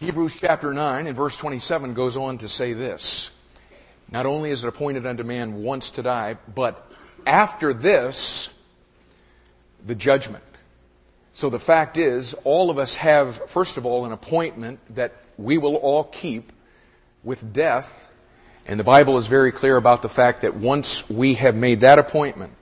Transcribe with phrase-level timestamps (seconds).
[0.00, 3.30] Hebrews chapter 9 and verse 27 goes on to say this
[4.10, 6.90] Not only is it appointed unto man once to die, but
[7.26, 8.48] after this,
[9.84, 10.42] the judgment.
[11.34, 15.58] So the fact is, all of us have, first of all, an appointment that we
[15.58, 16.50] will all keep
[17.22, 18.08] with death.
[18.64, 21.98] And the Bible is very clear about the fact that once we have made that
[21.98, 22.54] appointment,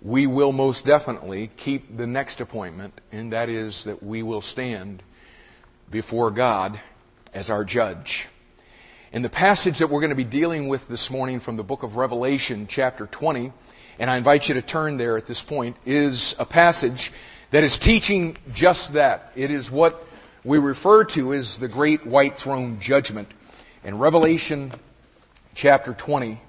[0.00, 5.02] we will most definitely keep the next appointment, and that is that we will stand
[5.90, 6.80] before God
[7.32, 8.28] as our judge.
[9.12, 11.82] And the passage that we're going to be dealing with this morning from the book
[11.82, 13.52] of Revelation, chapter 20,
[13.98, 17.12] and I invite you to turn there at this point, is a passage
[17.50, 19.30] that is teaching just that.
[19.36, 20.04] It is what
[20.42, 23.28] we refer to as the great white throne judgment.
[23.84, 24.72] In Revelation
[25.54, 26.40] chapter 20,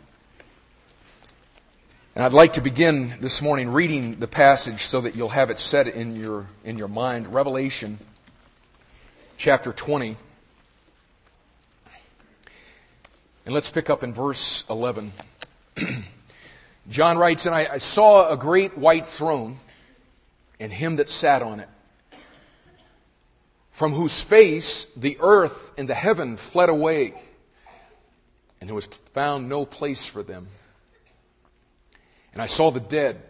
[2.15, 5.59] and I'd like to begin this morning reading the passage so that you'll have it
[5.59, 7.33] set in your, in your mind.
[7.33, 7.99] Revelation
[9.37, 10.17] chapter 20.
[13.45, 15.13] And let's pick up in verse 11.
[16.89, 19.59] John writes, And I, I saw a great white throne
[20.59, 21.69] and him that sat on it,
[23.71, 27.13] from whose face the earth and the heaven fled away,
[28.61, 30.47] and there was found no place for them.
[32.33, 33.21] And I saw the dead,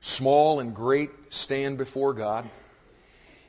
[0.00, 2.48] small and great, stand before God.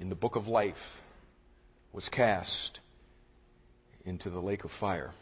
[0.00, 1.02] in the book of life
[1.92, 2.80] was cast
[4.04, 5.12] into the lake of fire.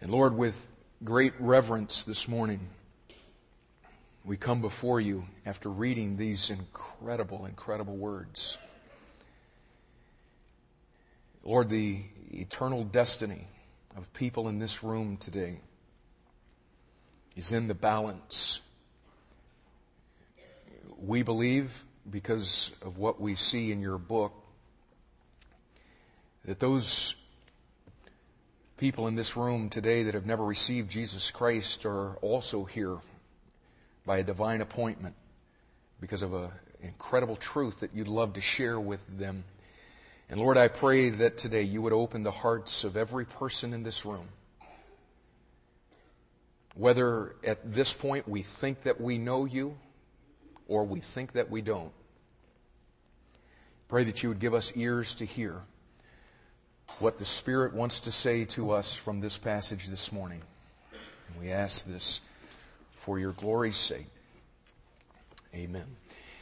[0.00, 0.68] And Lord, with
[1.02, 2.60] great reverence this morning,
[4.24, 8.58] we come before you after reading these incredible, incredible words.
[11.42, 13.46] Lord, the eternal destiny
[13.96, 15.60] of people in this room today
[17.36, 18.60] is in the balance.
[20.98, 24.32] We believe, because of what we see in your book,
[26.44, 27.14] that those
[28.76, 32.98] people in this room today that have never received Jesus Christ are also here
[34.04, 35.14] by a divine appointment
[36.00, 36.50] because of an
[36.82, 39.44] incredible truth that you'd love to share with them.
[40.28, 43.82] And Lord, I pray that today you would open the hearts of every person in
[43.82, 44.28] this room
[46.74, 49.76] whether at this point we think that we know you
[50.68, 51.92] or we think that we don't.
[53.88, 55.60] Pray that you would give us ears to hear
[56.98, 60.40] what the Spirit wants to say to us from this passage this morning.
[61.28, 62.20] And we ask this
[62.94, 64.06] for your glory's sake.
[65.54, 65.84] Amen.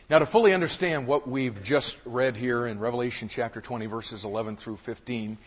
[0.08, 4.56] Now, to fully understand what we've just read here in Revelation chapter 20, verses 11
[4.56, 5.38] through 15,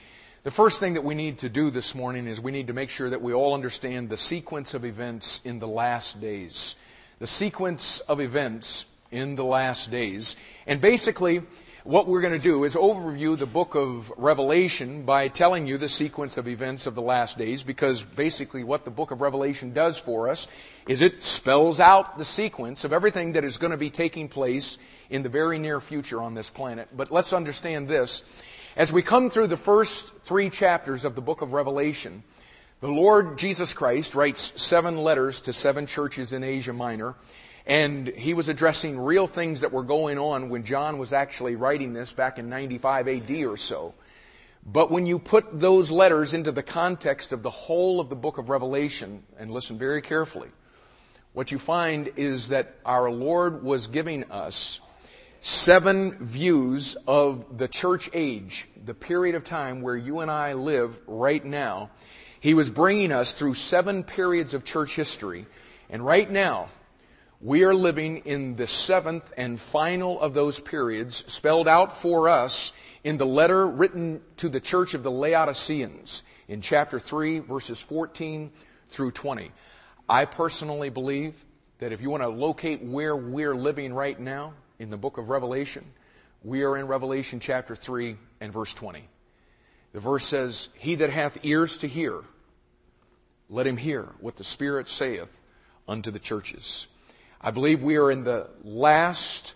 [0.44, 2.90] the first thing that we need to do this morning is we need to make
[2.90, 6.75] sure that we all understand the sequence of events in the last days.
[7.20, 10.36] The sequence of events in the last days.
[10.68, 11.44] And basically,
[11.86, 15.88] what we're going to do is overview the book of Revelation by telling you the
[15.88, 19.98] sequence of events of the last days because basically what the book of Revelation does
[19.98, 20.48] for us
[20.88, 24.78] is it spells out the sequence of everything that is going to be taking place
[25.09, 26.90] in the very near future on this planet.
[26.97, 28.24] But let's understand this.
[28.76, 32.24] As we come through the first three chapters of the book of Revelation,
[32.85, 37.16] the Lord Jesus Christ writes seven letters to seven churches in Asia Minor,
[37.66, 41.94] and he was addressing real things that were going on when John was actually writing
[41.94, 43.96] this back in 95 AD or so.
[44.63, 48.38] But when you put those letters into the context of the whole of the book
[48.38, 50.50] of Revelation, and listen very carefully,
[51.34, 54.79] what you find is that our Lord was giving us
[55.41, 60.99] seven views of the church age, the period of time where you and I live
[61.08, 61.90] right now.
[62.46, 65.47] He was bringing us through seven periods of church history.
[65.90, 66.70] And right now,
[67.42, 72.72] we are living in the seventh and final of those periods, spelled out for us
[73.03, 78.52] in the letter written to the church of the Laodiceans in chapter 3, verses 14
[78.91, 79.52] through 20.
[80.08, 81.34] I personally believe
[81.80, 85.30] that if you want to locate where we're living right now, in the book of
[85.30, 85.84] Revelation.
[86.44, 89.09] We are in Revelation chapter 3 and verse 20.
[89.94, 92.22] The verse says, He that hath ears to hear,
[93.50, 95.42] let him hear what the Spirit saith
[95.88, 96.88] unto the churches.
[97.42, 99.53] I believe we are in the last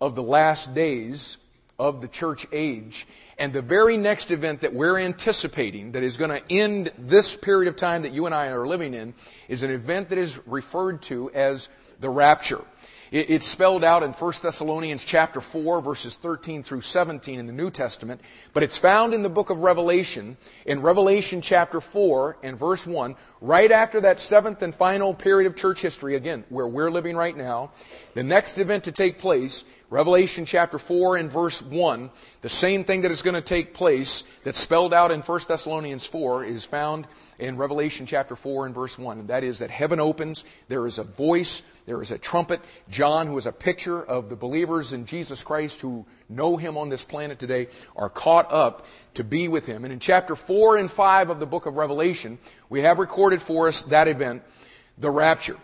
[0.00, 1.38] of the last days
[1.78, 3.06] of the church age.
[3.38, 7.68] And the very next event that we're anticipating that is going to end this period
[7.68, 9.14] of time that you and I are living in
[9.48, 11.68] is an event that is referred to as
[12.00, 12.64] the rapture.
[13.10, 17.70] It's spelled out in 1 Thessalonians chapter 4 verses 13 through 17 in the New
[17.70, 18.20] Testament,
[18.52, 23.16] but it's found in the book of Revelation, in Revelation chapter 4 and verse 1,
[23.40, 27.36] right after that seventh and final period of church history, again, where we're living right
[27.36, 27.70] now.
[28.12, 32.10] The next event to take place, Revelation chapter 4 and verse 1,
[32.42, 36.04] the same thing that is going to take place that's spelled out in 1 Thessalonians
[36.04, 37.06] 4 is found
[37.38, 39.20] in Revelation chapter 4 and verse 1.
[39.20, 42.60] And that is that heaven opens, there is a voice, there is a trumpet.
[42.90, 46.88] John, who is a picture of the believers in Jesus Christ who know him on
[46.88, 49.84] this planet today, are caught up to be with him.
[49.84, 52.38] And in chapter 4 and 5 of the book of Revelation,
[52.68, 54.42] we have recorded for us that event,
[54.98, 55.56] the rapture.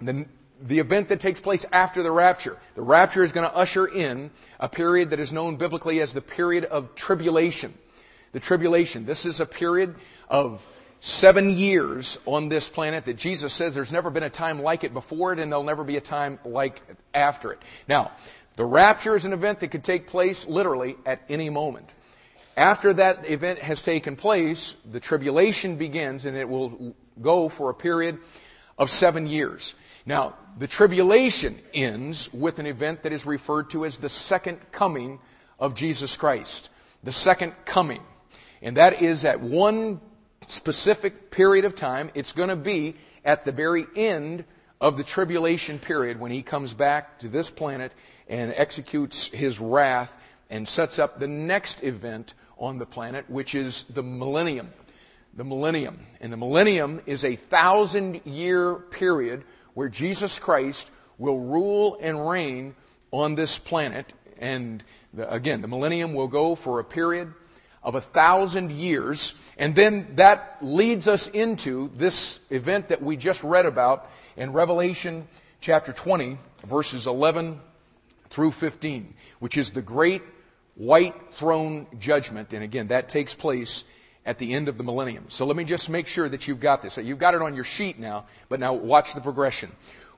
[0.00, 0.26] The,
[0.62, 2.56] the event that takes place after the rapture.
[2.74, 6.20] The rapture is going to usher in a period that is known biblically as the
[6.22, 7.74] period of tribulation.
[8.32, 9.04] The tribulation.
[9.04, 9.94] This is a period
[10.28, 10.66] of
[11.00, 14.92] seven years on this planet that Jesus says there's never been a time like it
[14.92, 17.58] before it and there'll never be a time like it after it.
[17.88, 18.12] Now,
[18.56, 21.88] the rapture is an event that could take place literally at any moment.
[22.56, 27.74] After that event has taken place, the tribulation begins and it will go for a
[27.74, 28.18] period
[28.76, 29.74] of seven years.
[30.04, 35.20] Now, the tribulation ends with an event that is referred to as the second coming
[35.58, 36.68] of Jesus Christ.
[37.02, 38.02] The second coming.
[38.60, 40.00] And that is at one
[40.50, 42.10] specific period of time.
[42.14, 44.44] It's going to be at the very end
[44.80, 47.92] of the tribulation period when he comes back to this planet
[48.28, 50.16] and executes his wrath
[50.48, 54.70] and sets up the next event on the planet, which is the millennium.
[55.34, 56.00] The millennium.
[56.20, 59.44] And the millennium is a thousand year period
[59.74, 62.74] where Jesus Christ will rule and reign
[63.10, 64.12] on this planet.
[64.38, 64.82] And
[65.12, 67.32] the, again, the millennium will go for a period
[67.82, 69.34] of a thousand years.
[69.56, 75.28] And then that leads us into this event that we just read about in Revelation
[75.60, 77.60] chapter 20, verses 11
[78.30, 80.22] through 15, which is the great
[80.74, 82.52] white throne judgment.
[82.52, 83.84] And again, that takes place
[84.24, 85.26] at the end of the millennium.
[85.28, 86.96] So let me just make sure that you've got this.
[86.98, 89.72] You've got it on your sheet now, but now watch the progression.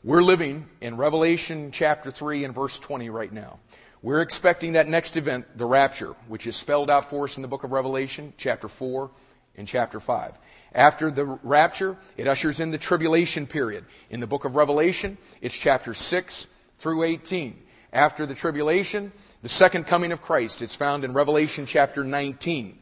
[0.05, 3.61] We're living in Revelation chapter 3 and verse 20 right now.
[4.03, 7.49] We're expecting that next event, the rapture, which is spelled out for us in the
[7.49, 9.09] book of Revelation, chapter 4
[9.57, 10.33] and chapter 5.
[10.75, 13.85] After the rapture, it ushers in the tribulation period.
[14.11, 16.49] In the book of Revelation, it's chapter 6
[16.81, 17.63] through 18.
[17.93, 19.13] After the tribulation,
[19.43, 20.63] the second coming of Christ.
[20.63, 22.79] It's found in Revelation chapter 19.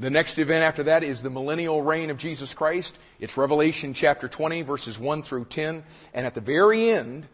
[0.00, 2.98] The next event after that is the millennial reign of Jesus Christ.
[3.20, 5.84] It's Revelation chapter 20, verses 1 through 10.
[6.14, 7.28] And at the very end,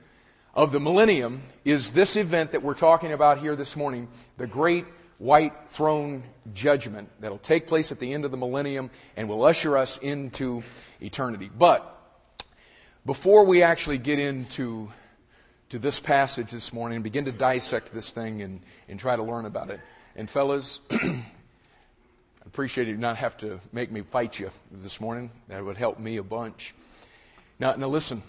[0.55, 4.85] of the millennium is this event that we're talking about here this morning, the great
[5.19, 6.23] white throne
[6.53, 10.63] judgment that'll take place at the end of the millennium and will usher us into
[11.01, 11.51] eternity.
[11.57, 11.91] But
[13.05, 14.91] before we actually get into
[15.71, 19.23] to this passage this morning and begin to dissect this thing and, and try to
[19.23, 19.81] learn about it,
[20.15, 21.25] and fellas, I
[22.47, 25.31] appreciate you not have to make me fight you this morning.
[25.49, 26.75] That would help me a bunch.
[27.59, 28.23] Now, now listen,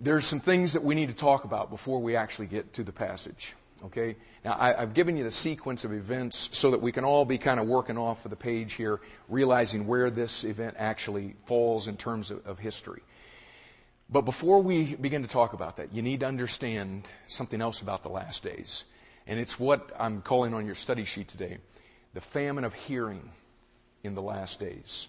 [0.00, 2.92] there's some things that we need to talk about before we actually get to the
[2.92, 3.54] passage.
[3.84, 4.16] Okay?
[4.44, 7.38] Now, I, have given you the sequence of events so that we can all be
[7.38, 11.96] kind of working off of the page here, realizing where this event actually falls in
[11.96, 13.02] terms of, of history.
[14.10, 18.02] But before we begin to talk about that, you need to understand something else about
[18.02, 18.84] the last days.
[19.26, 21.58] And it's what I'm calling on your study sheet today
[22.12, 23.30] the famine of hearing
[24.02, 25.06] in the last days.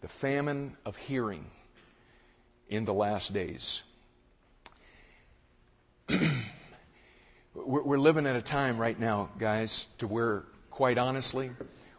[0.00, 1.44] The famine of hearing
[2.68, 3.82] in the last days.
[7.54, 11.50] we're living at a time right now, guys, to where, quite honestly,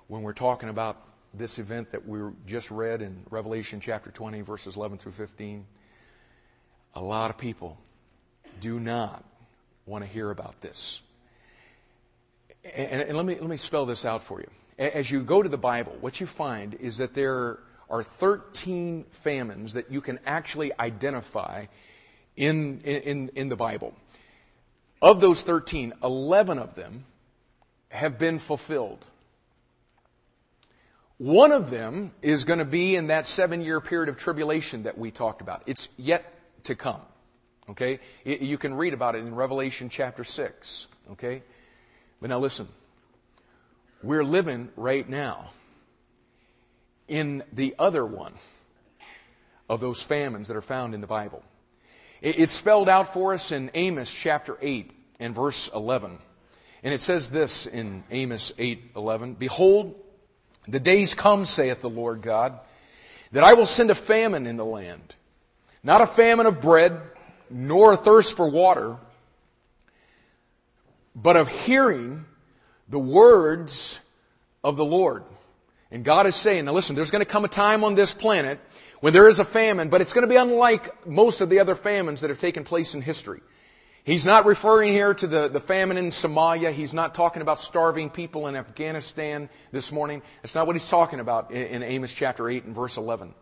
[0.08, 1.02] when we're talking about
[1.34, 5.66] this event that we just read in Revelation chapter 20, verses 11 through 15,
[6.94, 7.78] a lot of people
[8.60, 9.24] do not
[9.86, 11.02] want to hear about this.
[12.64, 14.50] And, and, let, me, let me spell this out for you.
[14.78, 17.60] As you go to the Bible, what you find is that there
[17.90, 21.66] are 13 famines that you can actually identify
[22.36, 23.94] in, in, in the Bible.
[25.02, 27.06] Of those 13, 11 of them
[27.90, 29.06] have been fulfilled.
[31.18, 34.98] One of them is going to be in that seven year period of tribulation that
[34.98, 35.64] we talked about.
[35.66, 36.26] It's yet
[36.66, 37.02] to come.
[37.70, 38.00] Okay?
[38.26, 40.88] You can read about it in Revelation chapter 6.
[41.14, 41.42] Okay?
[42.20, 42.68] But now listen.
[44.04, 45.52] We're living right now
[47.08, 48.34] in the other one
[49.70, 51.44] of those famines that are found in the Bible.
[52.22, 56.18] It's spelled out for us in Amos chapter 8 and verse 11.
[56.84, 59.96] And it says this in Amos 8:11, "Behold,
[60.68, 62.60] the days come, saith the Lord God,
[63.32, 65.16] that I will send a famine in the land,
[65.84, 67.02] not a famine of bread,
[67.50, 68.98] nor a thirst for water,
[71.16, 72.26] but of hearing
[72.88, 74.00] the words
[74.64, 75.24] of the Lord."
[75.92, 78.60] And God is saying, now listen, there's going to come a time on this planet
[79.06, 81.76] when there is a famine, but it's going to be unlike most of the other
[81.76, 83.40] famines that have taken place in history.
[84.04, 86.72] He's not referring here to the, the famine in Somalia.
[86.72, 90.24] He's not talking about starving people in Afghanistan this morning.
[90.42, 93.36] That's not what he's talking about in, in Amos chapter 8 and verse 11.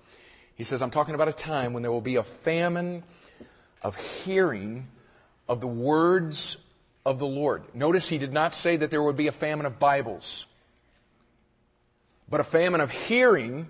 [0.55, 3.05] He says, I'm talking about a time when there will be a famine
[3.81, 4.89] of hearing
[5.47, 6.57] of the words
[7.05, 7.63] of the Lord.
[7.73, 10.45] Notice he did not say that there would be a famine of Bibles,
[12.29, 13.69] but a famine of hearing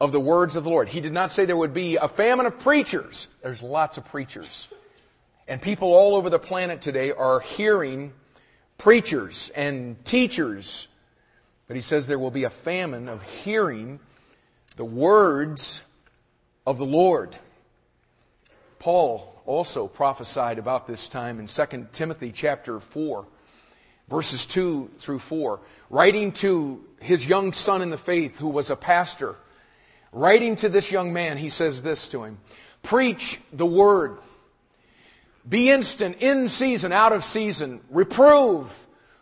[0.00, 0.88] of the words of the Lord.
[0.88, 3.28] He did not say there would be a famine of preachers.
[3.42, 4.68] There's lots of preachers.
[5.48, 8.12] And people all over the planet today are hearing
[8.78, 10.88] preachers and teachers.
[11.66, 14.00] But he says there will be a famine of hearing
[14.76, 15.82] the words
[16.66, 17.36] of the Lord.
[18.78, 23.26] Paul also prophesied about this time in 2 Timothy chapter 4,
[24.08, 28.76] verses 2 through 4, writing to his young son in the faith who was a
[28.76, 29.36] pastor
[30.16, 32.38] Writing to this young man, he says this to him
[32.82, 34.16] Preach the word.
[35.46, 37.82] Be instant, in season, out of season.
[37.90, 38.72] Reprove,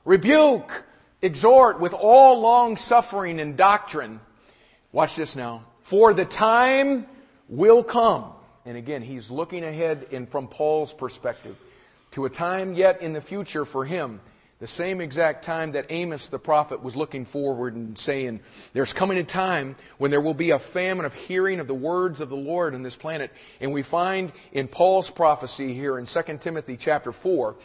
[0.05, 0.85] rebuke,
[1.21, 4.21] exhort with all long suffering and doctrine.
[4.93, 5.65] Watch this now.
[5.83, 7.07] For the time
[7.49, 8.27] will come.
[8.65, 11.57] And again, he's looking ahead in from Paul's perspective
[12.13, 14.21] to a time yet in the future for him
[14.61, 18.41] the same exact time that Amos the prophet was looking forward and saying,
[18.73, 22.21] There's coming a time when there will be a famine of hearing of the words
[22.21, 23.33] of the Lord on this planet.
[23.61, 27.57] And we find in Paul's prophecy here in 2 Timothy chapter 4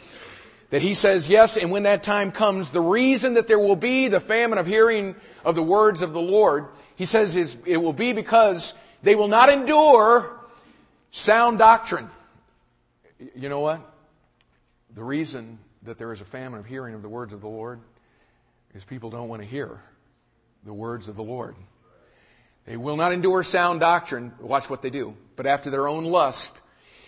[0.70, 4.08] that he says, Yes, and when that time comes, the reason that there will be
[4.08, 6.66] the famine of hearing of the words of the Lord,
[6.96, 10.38] he says, is, it will be because they will not endure
[11.12, 12.10] sound doctrine.
[13.34, 13.80] You know what?
[14.94, 17.80] The reason that there is a famine of hearing of the words of the Lord
[18.74, 19.80] is people don't want to hear
[20.64, 21.56] the words of the Lord.
[22.66, 24.32] They will not endure sound doctrine.
[24.38, 25.16] Watch what they do.
[25.36, 26.52] But after their own lust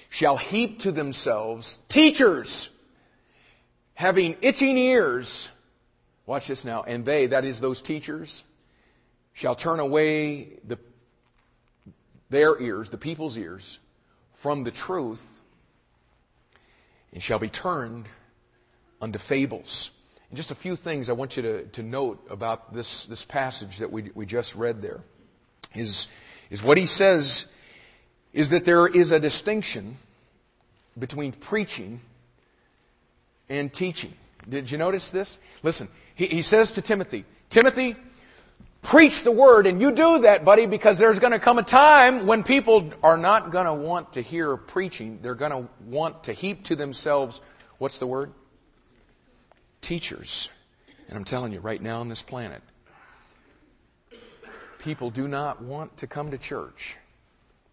[0.08, 2.70] shall heap to themselves teachers
[3.94, 5.50] having itching ears.
[6.26, 6.82] Watch this now.
[6.82, 8.42] And they, that is those teachers,
[9.34, 10.78] shall turn away the,
[12.30, 13.78] their ears, the people's ears,
[14.34, 15.24] from the truth
[17.12, 18.06] and shall be turned
[19.02, 19.90] unto fables.
[20.30, 23.78] And just a few things I want you to, to note about this, this passage
[23.78, 25.00] that we, we just read there
[25.74, 26.06] is,
[26.48, 27.46] is what he says
[28.32, 29.98] is that there is a distinction
[30.98, 32.00] between preaching
[33.48, 34.14] and teaching.
[34.48, 35.38] Did you notice this?
[35.62, 37.96] Listen, he, he says to Timothy, Timothy,
[38.80, 42.26] preach the word, and you do that, buddy, because there's going to come a time
[42.26, 45.18] when people are not going to want to hear preaching.
[45.22, 47.40] They're going to want to heap to themselves,
[47.78, 48.32] what's the word?
[49.82, 50.48] Teachers.
[51.08, 52.62] And I'm telling you, right now on this planet,
[54.78, 56.96] people do not want to come to church.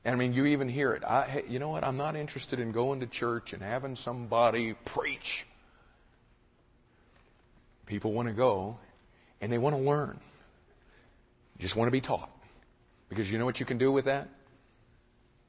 [0.04, 1.04] And I mean, you even hear it.
[1.04, 1.84] I, you know what?
[1.86, 5.46] I'm not interested in going to church and having somebody preach.
[7.86, 8.78] People want to go
[9.42, 10.20] and they want to learn.
[11.60, 12.30] just want to be taught.
[13.08, 14.28] Because you know what you can do with that?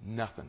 [0.04, 0.48] Nothing.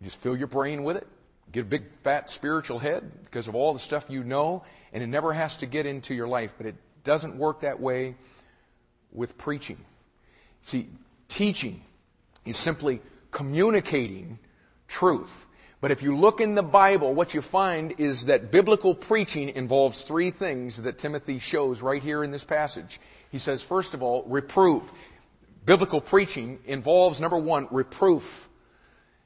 [0.00, 1.06] You just fill your brain with it
[1.52, 5.06] get a big fat spiritual head because of all the stuff you know, and it
[5.06, 6.54] never has to get into your life.
[6.56, 8.16] But it doesn't work that way
[9.12, 9.78] with preaching.
[10.62, 10.88] See,
[11.28, 11.82] teaching
[12.44, 13.00] is simply
[13.30, 14.38] communicating
[14.88, 15.46] truth.
[15.80, 20.02] But if you look in the Bible, what you find is that biblical preaching involves
[20.02, 23.00] three things that Timothy shows right here in this passage.
[23.30, 24.82] He says, first of all, reprove.
[25.64, 28.48] Biblical preaching involves, number one, reproof.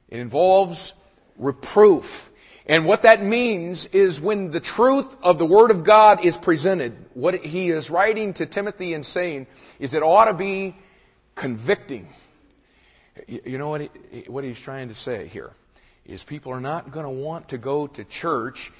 [0.09, 0.93] It involves
[1.37, 2.31] reproof.
[2.65, 6.95] And what that means is when the truth of the Word of God is presented,
[7.13, 9.47] what he is writing to Timothy and saying
[9.79, 10.75] is it ought to be
[11.35, 12.07] convicting.
[13.27, 15.51] You know what, he, what he's trying to say here?
[16.05, 18.71] Is people are not going to want to go to church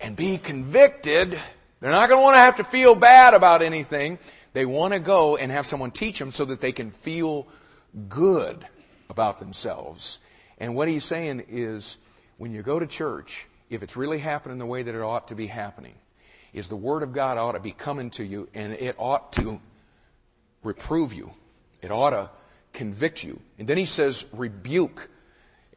[0.00, 1.38] and be convicted.
[1.80, 4.18] They're not going to want to have to feel bad about anything.
[4.52, 7.46] They want to go and have someone teach them so that they can feel
[8.08, 8.66] good
[9.08, 10.20] about themselves
[10.60, 11.96] and what he's saying is
[12.36, 15.34] when you go to church, if it's really happening the way that it ought to
[15.34, 15.94] be happening,
[16.52, 19.60] is the Word of God ought to be coming to you and it ought to
[20.62, 21.32] reprove you.
[21.80, 22.30] It ought to
[22.72, 23.40] convict you.
[23.58, 25.08] And then he says rebuke.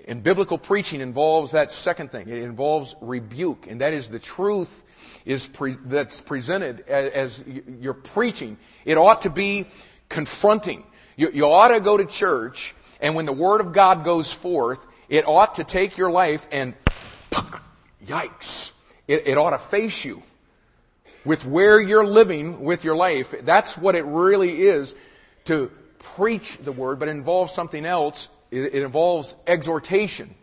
[0.05, 2.27] And biblical preaching involves that second thing.
[2.27, 3.67] It involves rebuke.
[3.69, 4.83] And that is the truth
[5.25, 7.43] is pre- that's presented as, as,
[7.79, 9.65] you're preaching, it ought to be
[10.09, 10.83] confronting.
[11.15, 14.83] You, you ought to go to church, and when the Word of God goes forth,
[15.10, 16.74] it ought to take your life and
[18.03, 18.72] yikes.
[19.07, 20.24] It, it ought to face you
[21.25, 23.36] with where you're living with your life.
[23.41, 24.95] That's what it really is
[25.45, 25.69] to
[26.00, 28.29] preach the Word, but it involves something else.
[28.51, 30.33] It, it involves exhortation.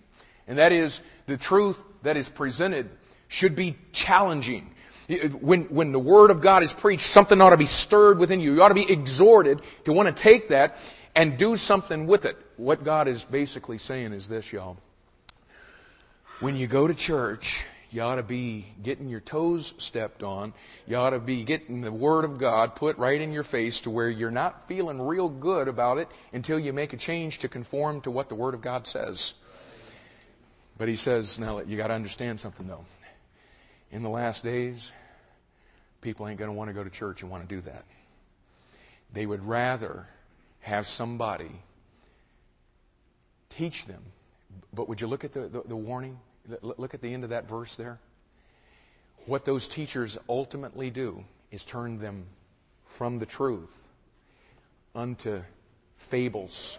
[0.47, 2.90] And that is the truth that is presented
[3.29, 4.75] should be challenging.
[5.40, 8.55] When, when the Word of God is preached, something ought to be stirred within you.
[8.55, 10.76] You ought to be exhorted to want to take that
[11.14, 12.37] and do something with it.
[12.61, 14.76] What God is basically saying is this, y'all.
[16.40, 20.52] When you go to church, you ought to be getting your toes stepped on.
[20.87, 23.90] You ought to be getting the Word of God put right in your face to
[23.90, 28.02] where you're not feeling real good about it until you make a change to conform
[28.02, 29.33] to what the Word of God says.
[30.76, 32.85] But he says, now you got to understand something though.
[33.90, 34.93] In the last days,
[36.02, 37.87] people ain't going to want to go to church and want to do that.
[39.14, 40.09] They would rather
[40.61, 41.62] have somebody
[43.50, 44.02] teach them.
[44.73, 46.19] But would you look at the, the, the warning?
[46.62, 47.99] Look at the end of that verse there.
[49.26, 52.25] What those teachers ultimately do is turn them
[52.87, 53.76] from the truth
[54.95, 55.42] unto
[55.97, 56.78] fables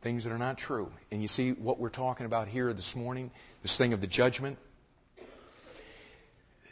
[0.00, 0.90] things that are not true.
[1.10, 3.30] And you see what we're talking about here this morning,
[3.62, 4.58] this thing of the judgment.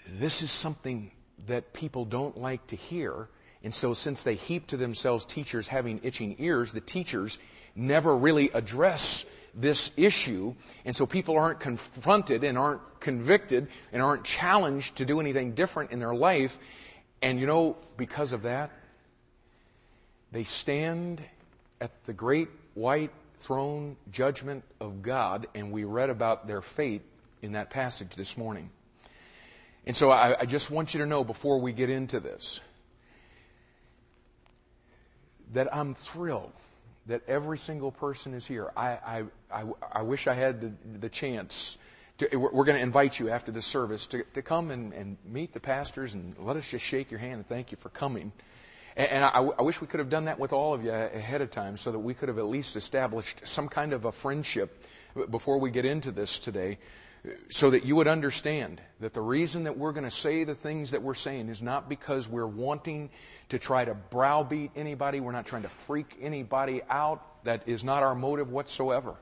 [0.09, 1.11] This is something
[1.47, 3.29] that people don't like to hear.
[3.65, 7.39] And so, since they heap to themselves teachers having itching ears, the teachers
[7.77, 10.55] never really address this issue.
[10.85, 15.93] And so, people aren't confronted and aren't convicted and aren't challenged to do anything different
[15.93, 16.59] in their life.
[17.23, 18.71] And you know, because of that,
[20.33, 21.23] they stand
[21.81, 27.03] at the great white throne judgment of God, and we read about their fate
[27.43, 28.71] in that passage this morning.
[29.87, 32.61] And so I, I, just want you to know before we get into this
[35.53, 36.53] that I'm thrilled
[37.07, 38.73] that every single person is here.
[38.77, 41.79] I, I, I, I wish I had the, the chance.
[42.19, 45.53] To, we're going to invite you after the service to, to come and, and meet
[45.53, 48.33] the pastors and let us just shake your hand and thank you for coming.
[48.97, 51.51] And I, I wish we could have done that with all of you ahead of
[51.51, 54.83] time so that we could have at least established some kind of a friendship
[55.31, 56.79] before we get into this today
[57.49, 60.91] so that you would understand that the reason that we're going to say the things
[60.93, 63.11] that we're saying is not because we're wanting
[63.49, 65.21] to try to browbeat anybody.
[65.21, 67.45] We're not trying to freak anybody out.
[67.45, 69.15] That is not our motive whatsoever.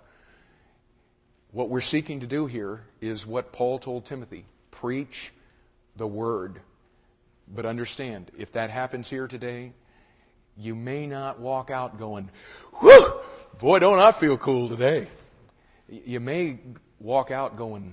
[1.53, 5.33] What we're seeking to do here is what Paul told Timothy preach
[5.97, 6.61] the word
[7.49, 9.73] but understand, if that happens here today,
[10.57, 12.31] you may not walk out going,
[12.81, 13.21] whew,
[13.59, 15.09] boy, don't I feel cool today.
[15.88, 16.59] You may
[17.05, 17.93] walk out going,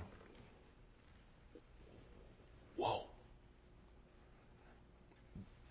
[2.76, 3.04] whoa.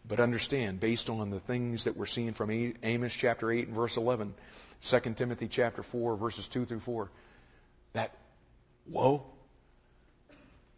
[0.07, 2.51] But understand, based on the things that we're seeing from
[2.83, 4.33] Amos chapter 8 and verse 11,
[4.81, 7.09] 2 Timothy chapter 4, verses 2 through 4,
[7.93, 8.15] that
[8.85, 9.25] whoa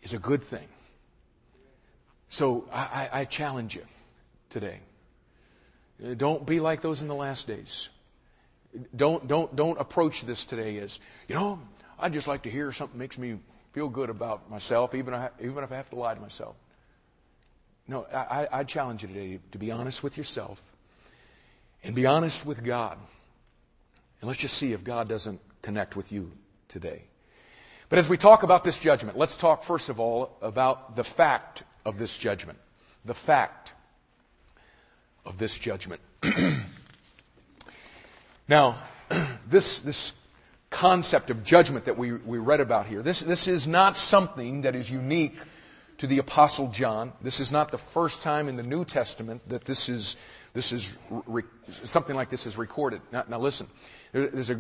[0.02, 0.68] is a good thing.
[2.30, 3.86] So I, I challenge you
[4.50, 4.80] today.
[6.18, 7.90] Don't be like those in the last days.
[8.96, 11.60] Don't, don't, don't approach this today as, you know,
[12.04, 13.38] I'd just like to hear something makes me
[13.72, 16.58] feel good about myself, even, even if I have to lie to myself.
[17.88, 20.62] No, I, I challenge you today to be honest with yourself
[21.82, 22.98] and be honest with God.
[24.20, 26.34] And let's just see if God doesn't connect with you
[26.68, 27.04] today.
[27.88, 31.64] But as we talk about this judgment, let's talk first of all about the fact
[31.86, 32.60] of this judgment.
[33.06, 33.72] The fact
[35.26, 36.02] of this judgment.
[38.50, 38.78] now,
[39.48, 40.14] this, this
[40.74, 44.76] concept of judgment that we, we read about here, this, this is not something that
[44.76, 45.38] is unique
[46.00, 47.14] to the Apostle John.
[47.22, 50.18] This is not the first time in the New Testament that this is,
[50.54, 51.44] this is re,
[51.84, 53.02] something like this is recorded.
[53.12, 53.68] Now, now listen,
[54.12, 54.60] there, there's a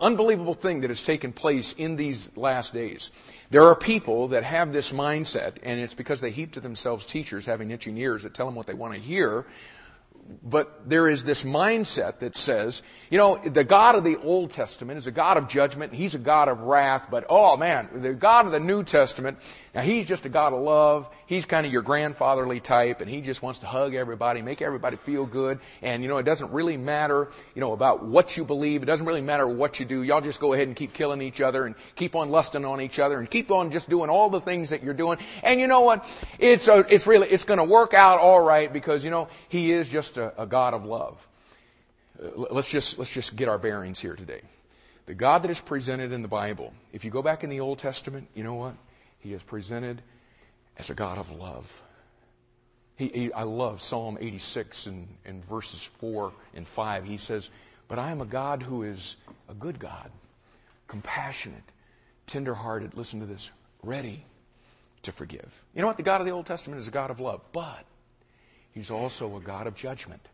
[0.00, 3.10] unbelievable thing that has taken place in these last days.
[3.50, 7.46] There are people that have this mindset, and it's because they heap to themselves teachers
[7.46, 9.46] having itching ears that tell them what they want to hear.
[10.42, 14.98] But there is this mindset that says, you know, the God of the Old Testament
[14.98, 15.94] is a God of judgment.
[15.94, 17.08] He's a God of wrath.
[17.10, 19.38] But, oh man, the God of the New Testament
[19.72, 21.08] now, he's just a God of love.
[21.26, 24.96] He's kind of your grandfatherly type, and he just wants to hug everybody, make everybody
[24.96, 25.60] feel good.
[25.80, 28.82] And, you know, it doesn't really matter, you know, about what you believe.
[28.82, 30.02] It doesn't really matter what you do.
[30.02, 32.98] Y'all just go ahead and keep killing each other and keep on lusting on each
[32.98, 35.18] other and keep on just doing all the things that you're doing.
[35.44, 36.04] And you know what?
[36.40, 39.70] It's, a, it's really, it's going to work out all right because, you know, he
[39.70, 41.26] is just a, a God of love.
[42.22, 44.42] Uh, let's just, let's just get our bearings here today.
[45.06, 47.78] The God that is presented in the Bible, if you go back in the Old
[47.78, 48.74] Testament, you know what?
[49.18, 50.02] He is presented
[50.76, 51.82] as a God of love.
[52.96, 57.04] He, he, I love Psalm 86 and, and verses 4 and 5.
[57.04, 57.50] He says,
[57.88, 59.16] But I am a God who is
[59.48, 60.10] a good God,
[60.86, 61.64] compassionate,
[62.26, 62.94] tenderhearted.
[62.94, 63.50] Listen to this
[63.82, 64.24] ready
[65.02, 65.64] to forgive.
[65.74, 65.96] You know what?
[65.96, 67.84] The God of the Old Testament is a God of love, but
[68.72, 70.28] He's also a God of judgment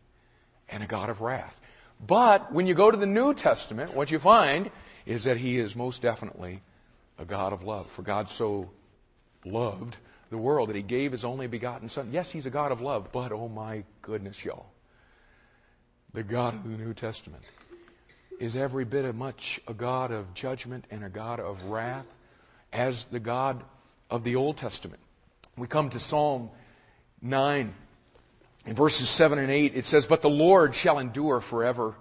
[0.69, 1.59] and a God of wrath.
[2.05, 4.69] But when you go to the New Testament, what you find
[5.05, 6.61] is that He is most definitely
[7.17, 7.89] a God of love.
[7.89, 8.69] For God so
[9.45, 9.97] loved
[10.29, 12.09] the world that He gave His only begotten Son.
[12.11, 14.67] Yes, He's a God of love, but oh my goodness, y'all.
[16.13, 17.43] The God of the New Testament
[18.39, 22.05] is every bit as much a God of judgment and a God of wrath
[22.71, 23.63] as the God
[24.09, 25.01] of the Old Testament.
[25.57, 26.51] We come to Psalm
[27.21, 27.73] 9
[28.67, 31.95] in verses 7 and 8, it says, But the Lord shall endure forever.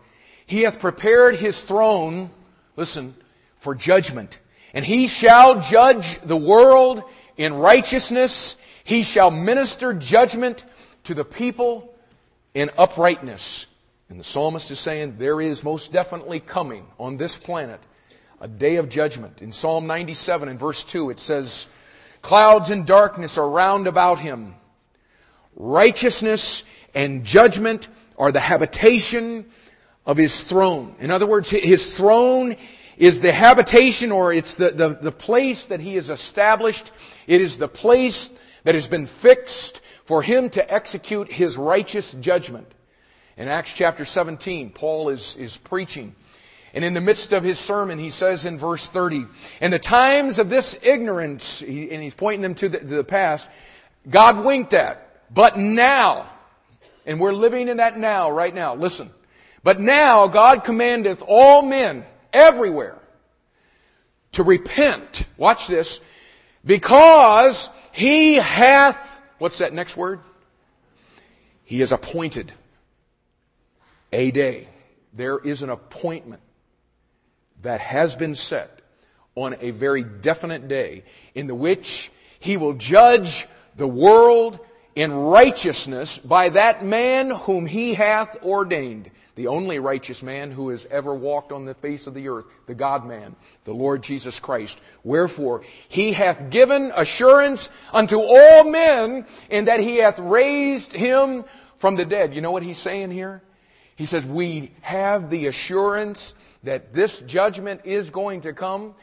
[0.47, 2.29] He hath prepared his throne,
[2.75, 3.15] listen,
[3.59, 4.41] for judgment.
[4.75, 7.05] And he shall judge the world
[7.37, 8.57] in righteousness.
[8.83, 10.65] He shall minister judgment
[11.05, 11.95] to the people
[12.53, 13.67] in uprightness.
[14.09, 17.81] And the psalmist is saying there is most definitely coming on this planet
[18.41, 19.41] a day of judgment.
[19.41, 21.69] In Psalm 97 and verse 2, it says,
[22.23, 24.57] Clouds and darkness are round about him
[25.57, 26.63] righteousness
[26.95, 27.89] and judgment
[28.19, 29.47] are the habitation
[30.07, 30.95] of his throne.
[31.01, 32.57] In other words, his throne
[32.97, 36.93] is the habitation or it's the, the, the place that he has established.
[37.27, 38.31] It is the place
[38.65, 42.71] that has been fixed for him to execute his righteous judgment.
[43.37, 46.15] In Acts chapter 17, Paul is, is preaching.
[46.73, 49.27] And in the midst of his sermon, he says in verse 30,
[49.61, 53.49] In the times of this ignorance, and he's pointing them to the, to the past,
[54.09, 55.06] God winked at.
[55.33, 56.27] But now,
[57.05, 59.11] and we're living in that now, right now, listen.
[59.63, 62.99] But now God commandeth all men everywhere
[64.33, 65.25] to repent.
[65.37, 66.01] Watch this.
[66.65, 70.21] Because he hath, what's that next word?
[71.65, 72.53] He has appointed
[74.13, 74.69] a day.
[75.13, 76.43] There is an appointment
[77.63, 78.81] that has been set
[79.35, 84.61] on a very definite day in the which he will judge the world
[84.97, 90.87] in righteousness by that man whom he hath ordained, the only righteous man who has
[90.91, 94.81] ever walked on the face of the earth, the God man, the Lord Jesus Christ.
[95.05, 101.45] Wherefore, he hath given assurance unto all men in that he hath raised him
[101.77, 102.35] from the dead.
[102.35, 103.43] You know what he's saying here?
[103.97, 108.95] He says, we have the assurance that this judgment is going to come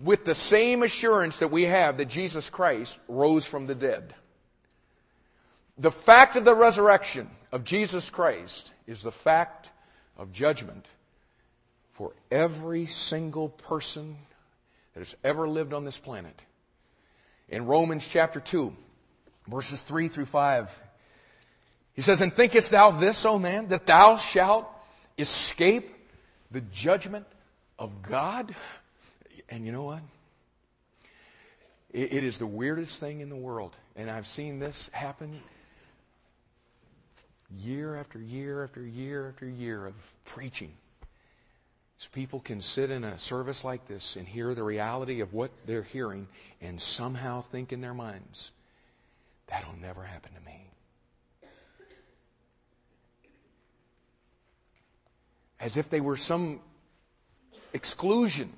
[0.00, 4.14] with the same assurance that we have that Jesus Christ rose from the dead.
[5.80, 9.70] The fact of the resurrection of Jesus Christ is the fact
[10.18, 10.84] of judgment
[11.94, 14.18] for every single person
[14.92, 16.38] that has ever lived on this planet.
[17.48, 18.76] In Romans chapter 2,
[19.48, 20.82] verses 3 through 5,
[21.94, 24.68] he says, And thinkest thou this, O man, that thou shalt
[25.16, 25.94] escape
[26.50, 27.24] the judgment
[27.78, 28.54] of God?
[29.48, 30.02] And you know what?
[31.92, 33.74] it is the weirdest thing in the world.
[33.96, 35.40] And I've seen this happen
[37.56, 40.72] year after year after year after year of preaching.
[41.98, 45.50] So people can sit in a service like this and hear the reality of what
[45.66, 46.28] they're hearing
[46.60, 48.52] and somehow think in their minds,
[49.46, 50.70] that'll never happen to me.
[55.58, 56.60] As if they were some
[57.74, 58.50] exclusion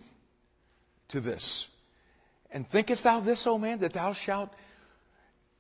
[1.09, 1.67] to this.
[2.53, 4.53] And thinkest thou this, O man, that thou shalt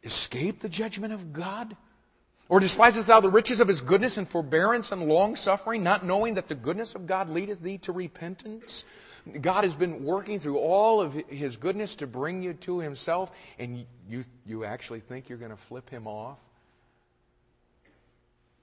[0.04, 1.76] escape the judgment of God?
[2.52, 6.34] Or despisest thou the riches of his goodness and forbearance and long suffering, not knowing
[6.34, 8.84] that the goodness of God leadeth thee to repentance?
[9.40, 13.86] God has been working through all of his goodness to bring you to himself, and
[14.06, 16.36] you, you actually think you're going to flip him off?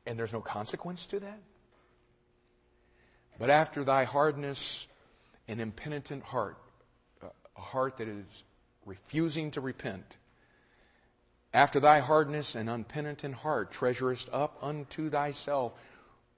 [0.05, 1.39] And there's no consequence to that?
[3.39, 4.85] But after thy hardness,
[5.47, 6.59] an impenitent heart,
[7.23, 8.43] a heart that is
[8.85, 10.05] refusing to repent,
[11.53, 15.73] after thy hardness and unpenitent heart treasurest up unto thyself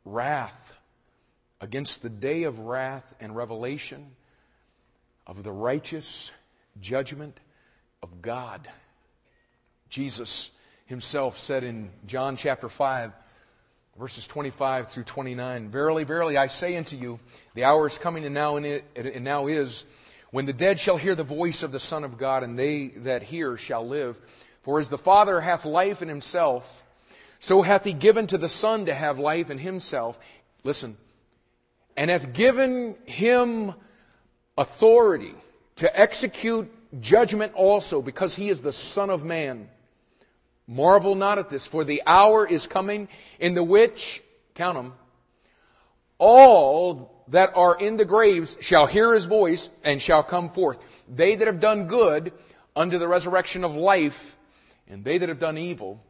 [0.06, 0.74] wrath
[1.60, 4.12] against the day of wrath and revelation
[5.28, 6.32] of the righteous
[6.80, 7.40] judgment
[8.02, 8.68] of God.
[9.90, 10.52] Jesus
[10.86, 13.14] himself said in John chapter 5,
[14.00, 17.20] verses 25 through 29, Verily, verily, I say unto you,
[17.54, 19.86] the hour is coming and now, it, and now is,
[20.32, 23.22] when the dead shall hear the voice of the Son of God, and they that
[23.22, 24.18] hear shall live.
[24.64, 26.86] For as the Father hath life in himself,
[27.40, 30.20] so hath he given to the Son to have life in himself.
[30.64, 30.98] Listen.
[31.98, 33.74] And hath given him
[34.58, 35.34] authority
[35.78, 36.72] to execute
[37.02, 39.68] judgment also, because he is the Son of Man.
[40.68, 43.08] Marvel not at this, for the hour is coming
[43.40, 44.22] in the which,
[44.56, 44.94] count them,
[46.18, 50.78] all that are in the graves shall hear his voice and shall come forth.
[51.10, 52.32] They that have done good
[52.76, 54.36] unto the resurrection of life,
[54.92, 56.04] and they that have done evil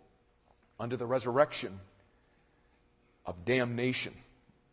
[0.79, 1.79] unto the resurrection
[3.25, 4.13] of damnation.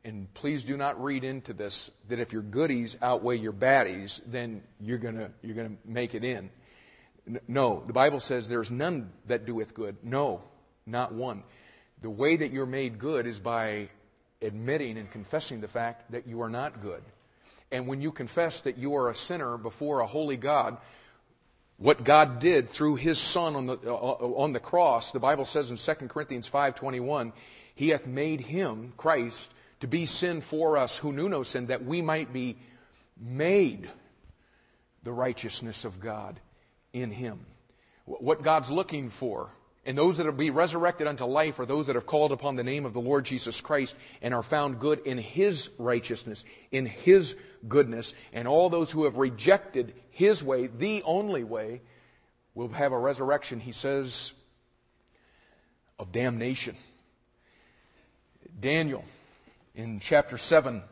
[0.05, 4.63] And please do not read into this that if your goodies outweigh your baddies, then
[4.81, 6.51] you're gonna you're gonna make it in.
[7.47, 9.99] No, the Bible says there's none that doeth good.
[10.03, 10.41] No,
[10.87, 11.43] not one.
[12.01, 13.91] The way that you're made good is by
[14.41, 17.03] admitting and confessing the fact that you are not good.
[17.71, 20.79] And when you confess that you are a sinner before a holy God,
[21.79, 25.71] what God did through his son on the, uh, on the cross, the Bible says
[25.71, 27.33] in 2 Corinthians 5:21,
[27.75, 31.85] he hath made him, Christ, to be sin for us who knew no sin, that
[31.85, 32.59] we might be
[33.17, 33.89] made
[35.05, 36.41] the righteousness of God
[36.93, 37.47] in him.
[38.05, 39.51] What God's looking for,
[39.89, 42.63] and those that will be resurrected unto life are those that have called upon the
[42.63, 47.37] name of the Lord Jesus Christ and are found good in his righteousness, in his
[47.67, 48.13] goodness.
[48.35, 51.81] And all those who have rejected his way, the only way,
[52.55, 54.35] will have a resurrection, he says,
[55.99, 56.77] of damnation.
[58.61, 59.07] Daniel,
[59.75, 60.83] in chapter 7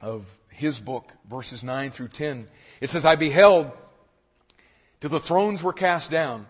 [0.00, 2.48] of his book, verses 9 through 10,
[2.80, 3.70] it says, I beheld
[5.02, 6.46] till the thrones were cast down.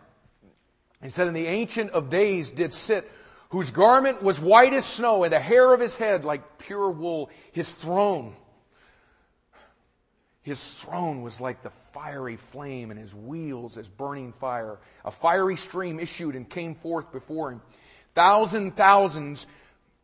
[1.02, 3.10] He said, And the Ancient of Days did sit,
[3.50, 7.28] whose garment was white as snow, and the hair of his head like pure wool.
[7.52, 8.34] His throne,
[10.42, 14.78] his throne was like the fiery flame, and his wheels as burning fire.
[15.04, 17.62] A fiery stream issued and came forth before him.
[18.14, 19.46] Thousand thousands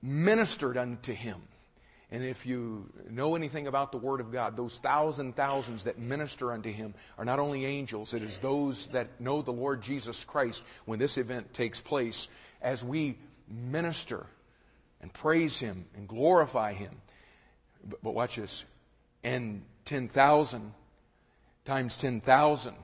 [0.02, 1.42] ministered unto him.
[2.10, 6.52] And if you know anything about the Word of God, those thousand thousands that minister
[6.52, 10.62] unto Him are not only angels, it is those that know the Lord Jesus Christ
[10.86, 12.28] when this event takes place
[12.62, 14.26] as we minister
[15.02, 16.92] and praise Him and glorify Him.
[17.84, 18.64] But, but watch this.
[19.22, 20.72] And 10,000
[21.66, 22.74] times 10,000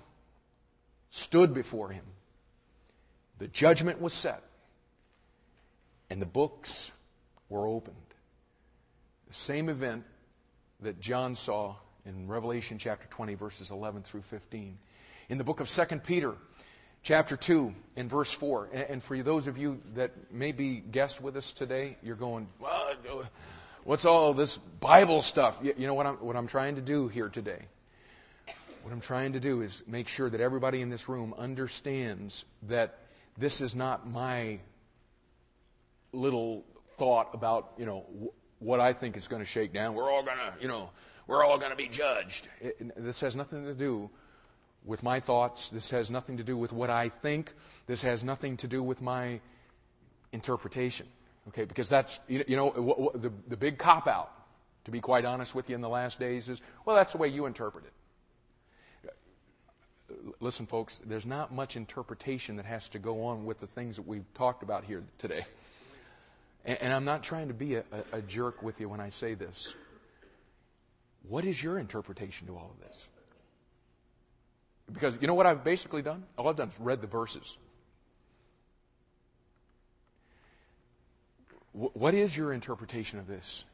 [1.09, 2.05] stood before Him.
[3.39, 4.43] The judgment was set,
[6.11, 6.93] and the books
[7.49, 7.97] were opened.
[9.35, 10.05] The same event
[10.83, 11.75] that John saw
[12.07, 14.79] in Revelation chapter 20, verses 11 through 15.
[15.29, 16.37] In the book of 2 Peter,
[17.03, 18.69] chapter 2, in verse 4.
[18.73, 22.47] And for those of you that may be guests with us today, you're going,
[23.83, 25.59] what's all this Bible stuff?
[25.65, 27.65] You know what I'm, what I'm trying to do here today?
[28.85, 33.01] What I'm trying to do is make sure that everybody in this room understands that
[33.37, 34.61] this is not my
[36.13, 36.65] little
[36.99, 38.33] thought about, you know,
[38.65, 39.95] what I think is going to shake down.
[39.95, 40.91] We're all going to, you know,
[41.27, 42.49] we're all going to be judged.
[42.61, 44.11] It, this has nothing to do
[44.85, 45.69] with my thoughts.
[45.69, 47.53] This has nothing to do with what I think.
[47.87, 49.41] This has nothing to do with my
[50.33, 51.07] interpretation.
[51.49, 54.33] Okay, because that's, you know, the, the big cop out,
[54.87, 57.29] to be quite honest with you, in the last days is, well, that's the way
[57.29, 57.93] you interpret it.
[60.41, 64.07] Listen, folks, there's not much interpretation that has to go on with the things that
[64.07, 65.45] we've talked about here today.
[66.65, 69.11] And, and I'm not trying to be a, a, a jerk with you when I
[69.11, 69.75] say this.
[71.29, 73.07] What is your interpretation to all of this?
[74.93, 76.25] Because you know what I've basically done?
[76.37, 77.57] All I've done is read the verses.
[81.75, 83.65] what is your interpretation of this?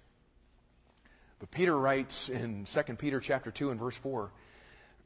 [1.38, 4.30] But Peter writes in 2 Peter chapter 2 and verse 4,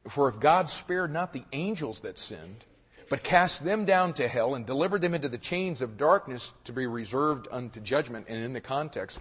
[0.09, 2.63] For if God spared not the angels that sinned,
[3.09, 6.73] but cast them down to hell and delivered them into the chains of darkness to
[6.73, 8.25] be reserved unto judgment.
[8.27, 9.19] And in the context,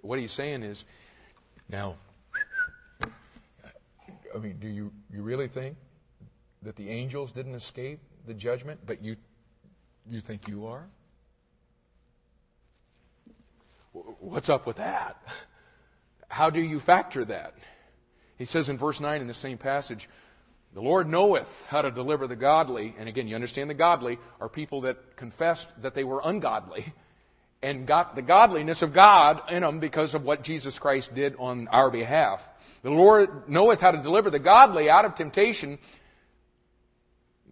[0.00, 0.84] what he's saying is,
[1.68, 1.96] now,
[4.34, 5.76] I mean, do you, you really think
[6.62, 9.16] that the angels didn't escape the judgment, but you,
[10.08, 10.86] you think you are?
[13.92, 15.20] What's up with that?
[16.28, 17.54] How do you factor that?
[18.38, 20.08] He says in verse 9 in the same passage,
[20.72, 22.94] the Lord knoweth how to deliver the godly.
[22.98, 26.94] And again, you understand the godly are people that confessed that they were ungodly
[27.62, 31.68] and got the godliness of God in them because of what Jesus Christ did on
[31.68, 32.48] our behalf.
[32.82, 35.78] The Lord knoweth how to deliver the godly out of temptation,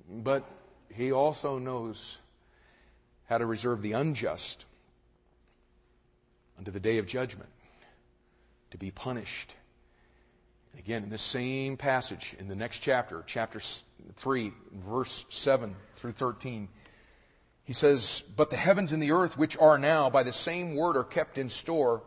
[0.09, 0.49] but
[0.95, 2.19] he also knows
[3.27, 4.65] how to reserve the unjust
[6.57, 7.51] unto the day of judgment
[8.71, 9.55] to be punished
[10.77, 13.61] Again, in the same passage, in the next chapter, chapter
[14.17, 16.69] 3, verse 7 through 13,
[17.65, 20.97] he says, But the heavens and the earth, which are now by the same word,
[20.97, 22.03] are kept in store,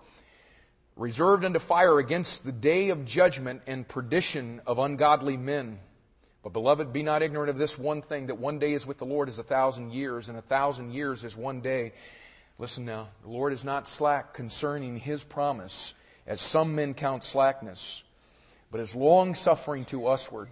[0.96, 5.80] reserved unto fire against the day of judgment and perdition of ungodly men.
[6.44, 9.06] But, beloved, be not ignorant of this one thing that one day is with the
[9.06, 11.94] Lord as a thousand years, and a thousand years is one day.
[12.58, 15.94] Listen now, the Lord is not slack concerning his promise,
[16.26, 18.04] as some men count slackness,
[18.72, 20.48] but is long suffering to usward,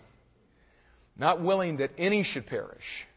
[1.17, 3.07] not willing that any should perish.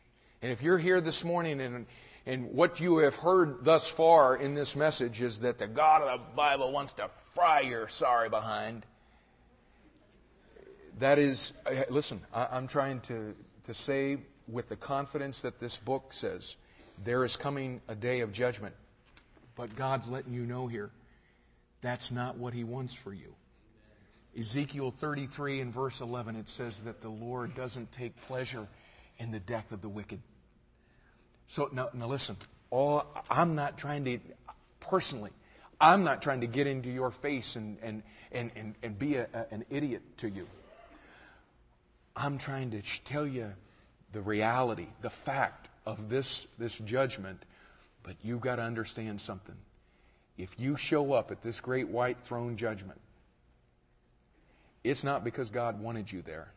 [0.40, 1.86] And if you're here this morning and,
[2.24, 6.20] and what you have heard thus far in this message is that the God of
[6.20, 8.86] the Bible wants to fry your sorry behind,
[10.98, 13.34] that is, uh, listen, I, am trying to,
[13.66, 16.56] to say with the confidence that this book says,
[17.04, 18.74] there is coming a day of judgment.
[19.56, 20.90] But God's letting you know here,
[21.80, 23.34] that's not what He wants for you.
[24.38, 28.66] Ezekiel 33 and verse 11, it says that the Lord doesn't take pleasure
[29.18, 30.20] in the death of the wicked.
[31.48, 32.36] So now, now listen,
[32.70, 34.18] all, I'm not trying to,
[34.80, 35.30] personally,
[35.80, 39.26] I'm not trying to get into your face and, and, and, and, and be a,
[39.34, 40.46] a, an idiot to you.
[42.16, 43.52] I'm trying to tell you
[44.12, 47.42] the reality, the fact of this, this judgment,
[48.02, 49.56] but you've got to understand something.
[50.38, 53.00] If you show up at this great white throne judgment,
[54.84, 56.48] it's not because God wanted you there.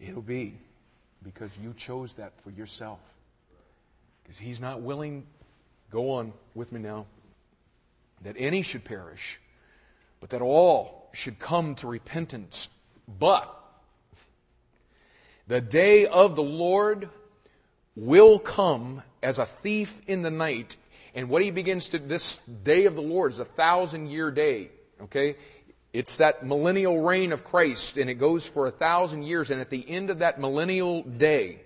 [0.00, 0.54] It'll be
[1.22, 3.00] because you chose that for yourself.
[4.22, 5.26] Because He's not willing,
[5.90, 7.06] go on with me now,
[8.22, 9.40] that any should perish,
[10.20, 12.68] but that all should come to repentance
[13.18, 13.56] but
[15.48, 17.08] the day of the Lord
[17.96, 20.76] will come as a thief in the night.
[21.14, 24.70] And what he begins to, this day of the Lord is a thousand year day.
[25.02, 25.36] Okay?
[25.92, 29.50] It's that millennial reign of Christ, and it goes for a thousand years.
[29.50, 31.60] And at the end of that millennial day,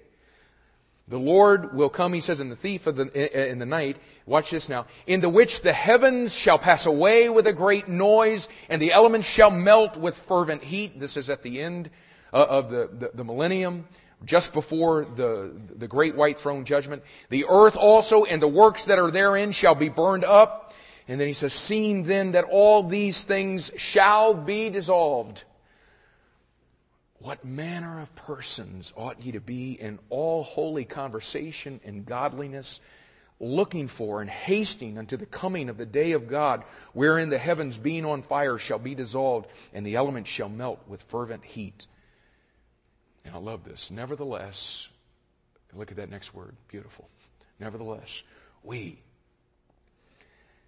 [1.06, 3.98] the Lord will come, he says, in the thief of the, in the night.
[4.24, 4.86] Watch this now.
[5.06, 9.28] In the which the heavens shall pass away with a great noise, and the elements
[9.28, 10.98] shall melt with fervent heat.
[10.98, 11.90] This is at the end
[12.32, 13.86] uh, of the, the, the millennium,
[14.24, 17.02] just before the, the great white throne judgment.
[17.28, 20.63] The earth also and the works that are therein shall be burned up.
[21.06, 25.44] And then he says, Seeing then that all these things shall be dissolved.
[27.18, 32.80] What manner of persons ought ye to be in all holy conversation and godliness,
[33.40, 37.78] looking for and hasting unto the coming of the day of God, wherein the heavens
[37.78, 41.86] being on fire shall be dissolved, and the elements shall melt with fervent heat.
[43.24, 43.90] And I love this.
[43.90, 44.88] Nevertheless,
[45.72, 46.54] look at that next word.
[46.68, 47.08] Beautiful.
[47.58, 48.22] Nevertheless,
[48.62, 48.98] we,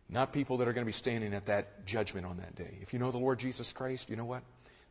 [0.08, 2.78] not people that are going to be standing at that judgment on that day.
[2.80, 4.42] If you know the Lord Jesus Christ, you know what?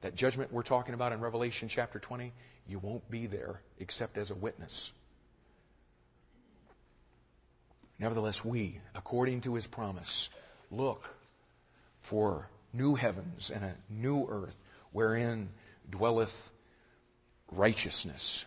[0.01, 2.33] That judgment we're talking about in Revelation chapter 20,
[2.67, 4.91] you won't be there except as a witness.
[7.97, 10.29] Nevertheless, we, according to his promise,
[10.69, 11.09] look
[12.01, 14.57] for new heavens and a new earth
[14.91, 15.49] wherein
[15.89, 16.51] dwelleth
[17.51, 18.45] righteousness.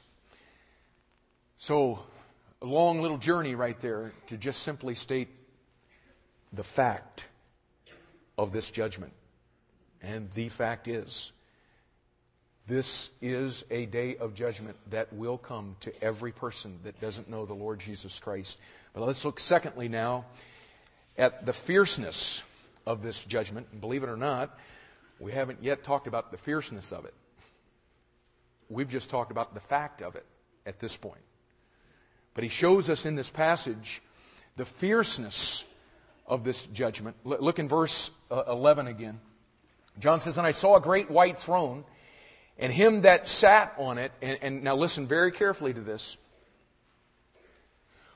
[1.56, 2.00] So,
[2.60, 5.28] a long little journey right there to just simply state
[6.52, 7.26] the fact
[8.36, 9.12] of this judgment.
[10.00, 11.32] And the fact is,
[12.66, 17.46] this is a day of judgment that will come to every person that doesn't know
[17.46, 18.58] the Lord Jesus Christ.
[18.92, 20.26] But let's look, secondly, now
[21.16, 22.42] at the fierceness
[22.86, 23.66] of this judgment.
[23.72, 24.58] And believe it or not,
[25.18, 27.14] we haven't yet talked about the fierceness of it.
[28.68, 30.26] We've just talked about the fact of it
[30.66, 31.22] at this point.
[32.34, 34.02] But he shows us in this passage
[34.56, 35.64] the fierceness
[36.28, 37.16] of this judgment.
[37.24, 39.18] Look in verse uh, 11 again.
[39.98, 41.84] John says, And I saw a great white throne
[42.58, 46.16] and him that sat on it, and, and now listen very carefully to this,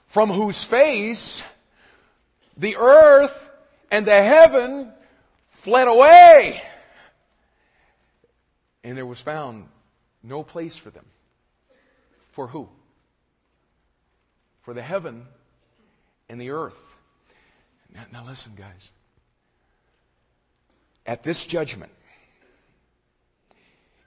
[0.09, 1.43] from whose face
[2.57, 3.51] the earth
[3.91, 4.93] and the heaven
[5.51, 6.63] fled away.
[8.85, 9.69] And there was found
[10.25, 11.07] no place for them.
[12.33, 12.69] For who?
[14.63, 15.27] For the heaven
[16.29, 16.92] and the earth.
[17.95, 18.91] Now, now listen, guys.
[21.05, 21.93] At this judgment,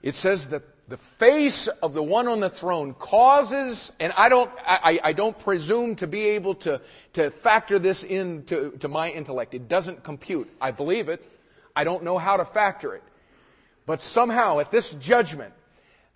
[0.02, 4.50] it says that the face of the one on the throne causes, and I don't,
[4.64, 6.80] I, I don't presume to be able to,
[7.14, 9.52] to factor this into to my intellect.
[9.52, 10.48] It doesn't compute.
[10.60, 11.28] I believe it.
[11.74, 13.02] I don't know how to factor it.
[13.84, 15.52] But somehow at this judgment,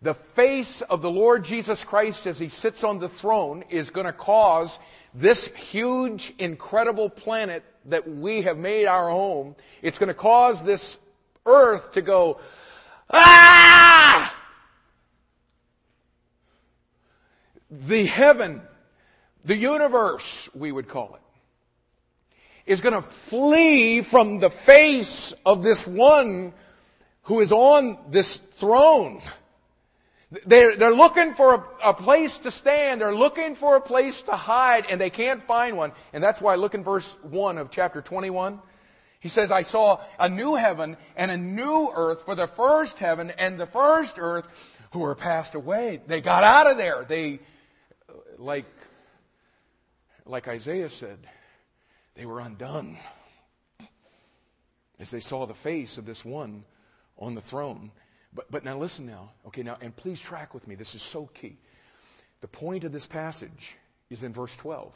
[0.03, 4.07] the face of the Lord Jesus Christ as he sits on the throne is going
[4.07, 4.79] to cause
[5.15, 10.99] this huge, incredible planet that we have made our home, it's going to cause this
[11.47, 12.39] earth to go,
[13.11, 14.37] Ah!
[17.71, 18.63] The heaven,
[19.45, 21.21] the universe, we would call it,
[22.67, 26.53] is going to flee from the face of this one
[27.23, 29.23] who is on this throne.
[30.47, 33.01] They're, they're looking for a, a, place to stand.
[33.01, 35.93] They're looking for a place to hide, and they can't find one.
[36.13, 38.61] And that's why, look in verse 1 of chapter 21.
[39.19, 43.33] He says, I saw a new heaven and a new earth, for the first heaven
[43.39, 44.47] and the first earth
[44.93, 46.01] who were passed away.
[46.07, 47.05] They got out of there.
[47.09, 47.41] They,
[48.39, 48.67] like,
[50.25, 51.19] like Isaiah said,
[52.15, 52.99] they were undone
[55.01, 56.65] as they saw the face of this one
[57.19, 57.91] on the throne.
[58.35, 59.31] But, but now listen now.
[59.47, 60.75] Okay, now, and please track with me.
[60.75, 61.57] This is so key.
[62.41, 63.77] The point of this passage
[64.09, 64.95] is in verse 12.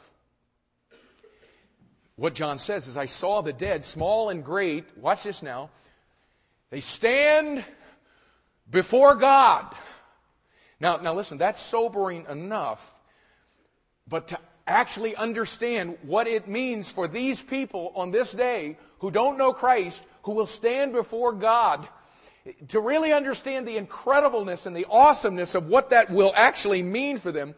[2.15, 4.97] What John says is, I saw the dead, small and great.
[4.97, 5.69] Watch this now.
[6.69, 7.63] They stand
[8.69, 9.75] before God.
[10.79, 12.93] Now, now listen, that's sobering enough.
[14.07, 19.37] But to actually understand what it means for these people on this day who don't
[19.37, 21.87] know Christ, who will stand before God,
[22.69, 27.31] to really understand the incredibleness and the awesomeness of what that will actually mean for
[27.31, 27.55] them,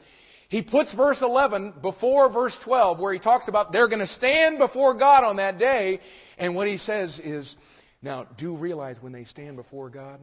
[0.49, 4.57] he puts verse 11 before verse 12, where he talks about they're going to stand
[4.57, 5.99] before God on that day.
[6.37, 7.57] And what he says is,
[8.01, 10.19] now, do realize when they stand before God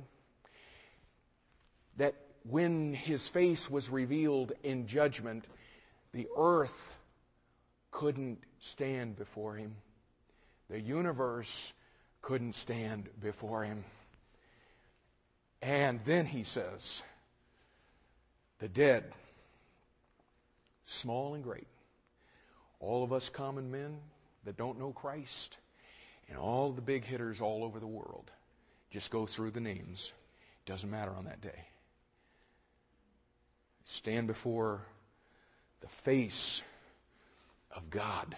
[1.97, 2.15] that
[2.49, 5.45] when his face was revealed in judgment,
[6.13, 6.95] the earth
[7.91, 9.75] couldn't stand before him.
[10.71, 11.73] The universe
[12.23, 13.85] couldn't stand before him.
[15.63, 17.03] And then he says,
[18.59, 19.05] the dead,
[20.85, 21.67] small and great,
[22.81, 23.97] all of us common men
[24.45, 25.57] that don't know Christ,
[26.29, 28.31] and all the big hitters all over the world,
[28.91, 30.13] just go through the names.
[30.67, 31.67] Doesn't matter on that day.
[33.85, 34.83] Stand before
[35.81, 36.63] the face
[37.75, 38.37] of God.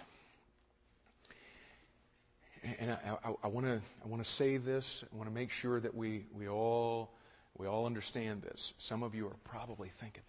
[2.79, 2.97] And
[3.43, 5.03] I, want to I want to say this.
[5.11, 7.11] I want to make sure that we, we all
[7.57, 8.73] we all understand this.
[8.77, 10.23] Some of you are probably thinking,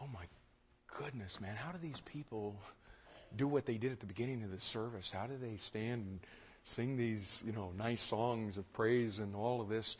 [0.00, 0.24] "Oh my
[0.98, 1.54] goodness, man!
[1.56, 2.56] How do these people
[3.36, 5.10] do what they did at the beginning of the service?
[5.10, 6.20] How do they stand and
[6.64, 9.96] sing these you know nice songs of praise and all of this?"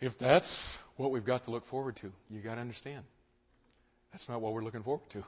[0.00, 3.04] If that's what we've got to look forward to, you got to understand
[4.10, 5.24] that's not what we're looking forward to.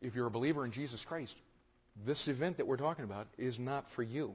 [0.00, 1.36] If you're a believer in Jesus Christ,
[2.04, 4.34] this event that we're talking about is not for you.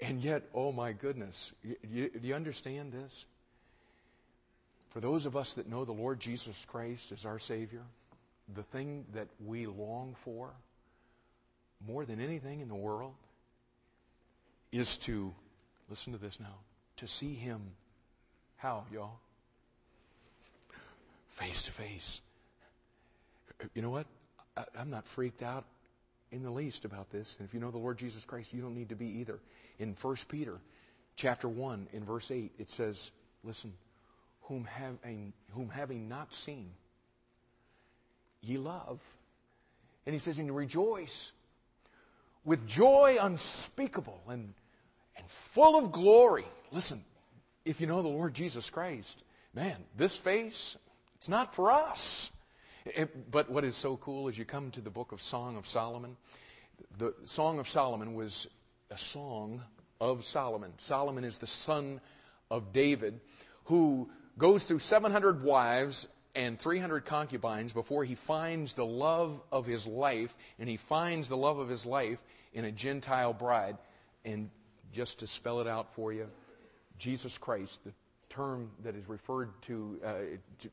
[0.00, 3.26] And yet, oh my goodness, you, do you understand this?
[4.90, 7.82] For those of us that know the Lord Jesus Christ as our Savior,
[8.54, 10.50] the thing that we long for
[11.86, 13.14] more than anything in the world
[14.72, 15.32] is to,
[15.88, 16.58] listen to this now,
[16.98, 17.60] to see Him.
[18.56, 19.18] How, y'all?
[21.34, 22.20] face to face.
[23.74, 24.06] You know what?
[24.56, 25.64] I, am not freaked out
[26.34, 27.36] in the least about this.
[27.38, 29.38] And if you know the Lord Jesus Christ, you don't need to be either.
[29.78, 30.58] In 1 Peter
[31.16, 33.12] chapter 1, in verse 8, it says,
[33.44, 33.72] Listen,
[34.42, 36.70] whom having, whom having not seen,
[38.40, 39.00] ye love.
[40.06, 41.32] And he says, and you rejoice
[42.44, 44.52] with joy unspeakable and,
[45.16, 46.44] and full of glory.
[46.72, 47.04] Listen,
[47.64, 49.22] if you know the Lord Jesus Christ,
[49.54, 50.76] man, this face
[51.16, 52.30] it's not for us.
[52.84, 55.66] It, but what is so cool is you come to the book of Song of
[55.66, 56.16] Solomon.
[56.98, 58.46] The Song of Solomon was
[58.90, 59.62] a song
[60.00, 60.72] of Solomon.
[60.76, 62.00] Solomon is the son
[62.50, 63.20] of David
[63.64, 69.86] who goes through 700 wives and 300 concubines before he finds the love of his
[69.86, 72.18] life, and he finds the love of his life
[72.52, 73.78] in a Gentile bride.
[74.24, 74.50] And
[74.92, 76.28] just to spell it out for you,
[76.98, 77.92] Jesus Christ, the
[78.34, 80.14] term that is referred to, uh,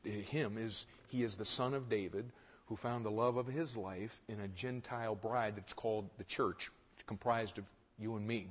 [0.03, 2.31] to him is he is the son of David
[2.65, 6.71] who found the love of his life in a Gentile bride that's called the church,
[7.05, 7.65] comprised of
[7.99, 8.47] you and me.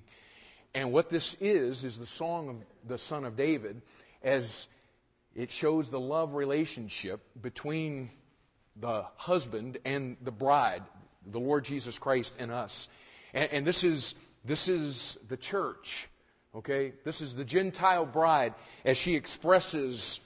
[0.74, 2.56] And what this is, is the song of
[2.86, 3.82] the son of David
[4.22, 4.68] as
[5.34, 8.10] it shows the love relationship between
[8.76, 10.82] the husband and the bride,
[11.26, 12.88] the Lord Jesus Christ and us.
[13.32, 16.08] And, and this, is, this is the church.
[16.54, 16.92] Okay?
[17.04, 20.20] This is the Gentile bride as she expresses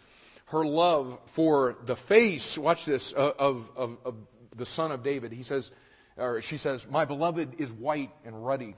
[0.47, 4.15] her love for the face, watch this, uh, of, of, of
[4.55, 5.33] the son of David.
[5.33, 5.71] He says,
[6.17, 8.77] or she says, My beloved is white and ruddy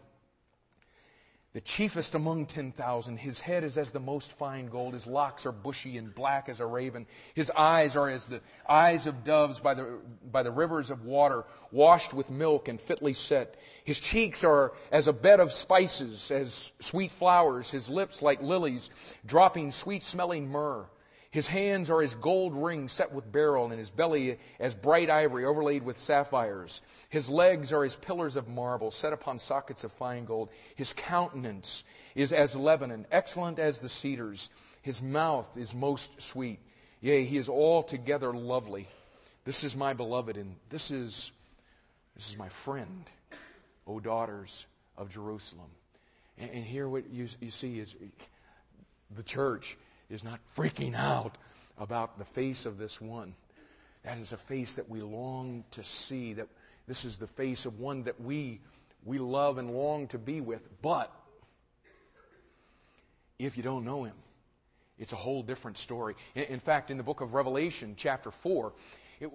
[1.56, 3.16] the chiefest among 10,000.
[3.16, 4.92] His head is as the most fine gold.
[4.92, 7.06] His locks are bushy and black as a raven.
[7.32, 10.00] His eyes are as the eyes of doves by the,
[10.30, 13.54] by the rivers of water, washed with milk and fitly set.
[13.84, 17.70] His cheeks are as a bed of spices, as sweet flowers.
[17.70, 18.90] His lips like lilies,
[19.24, 20.84] dropping sweet smelling myrrh.
[21.36, 25.44] His hands are as gold rings set with beryl, and his belly as bright ivory
[25.44, 26.80] overlaid with sapphires.
[27.10, 30.48] His legs are as pillars of marble set upon sockets of fine gold.
[30.76, 31.84] His countenance
[32.14, 34.48] is as Lebanon, excellent as the cedars.
[34.80, 36.58] His mouth is most sweet.
[37.02, 38.88] Yea, he is altogether lovely.
[39.44, 41.32] This is my beloved, and this is,
[42.14, 43.04] this is my friend,
[43.86, 44.64] O daughters
[44.96, 45.68] of Jerusalem.
[46.38, 47.94] And, and here what you, you see is
[49.14, 49.76] the church
[50.10, 51.36] is not freaking out
[51.78, 53.34] about the face of this one.
[54.02, 56.34] That is a face that we long to see.
[56.34, 56.48] That
[56.86, 58.60] this is the face of one that we
[59.04, 60.68] we love and long to be with.
[60.82, 61.12] But
[63.38, 64.14] if you don't know him,
[64.98, 66.14] it's a whole different story.
[66.34, 68.72] In, in fact, in the book of Revelation, chapter 4,
[69.20, 69.30] it,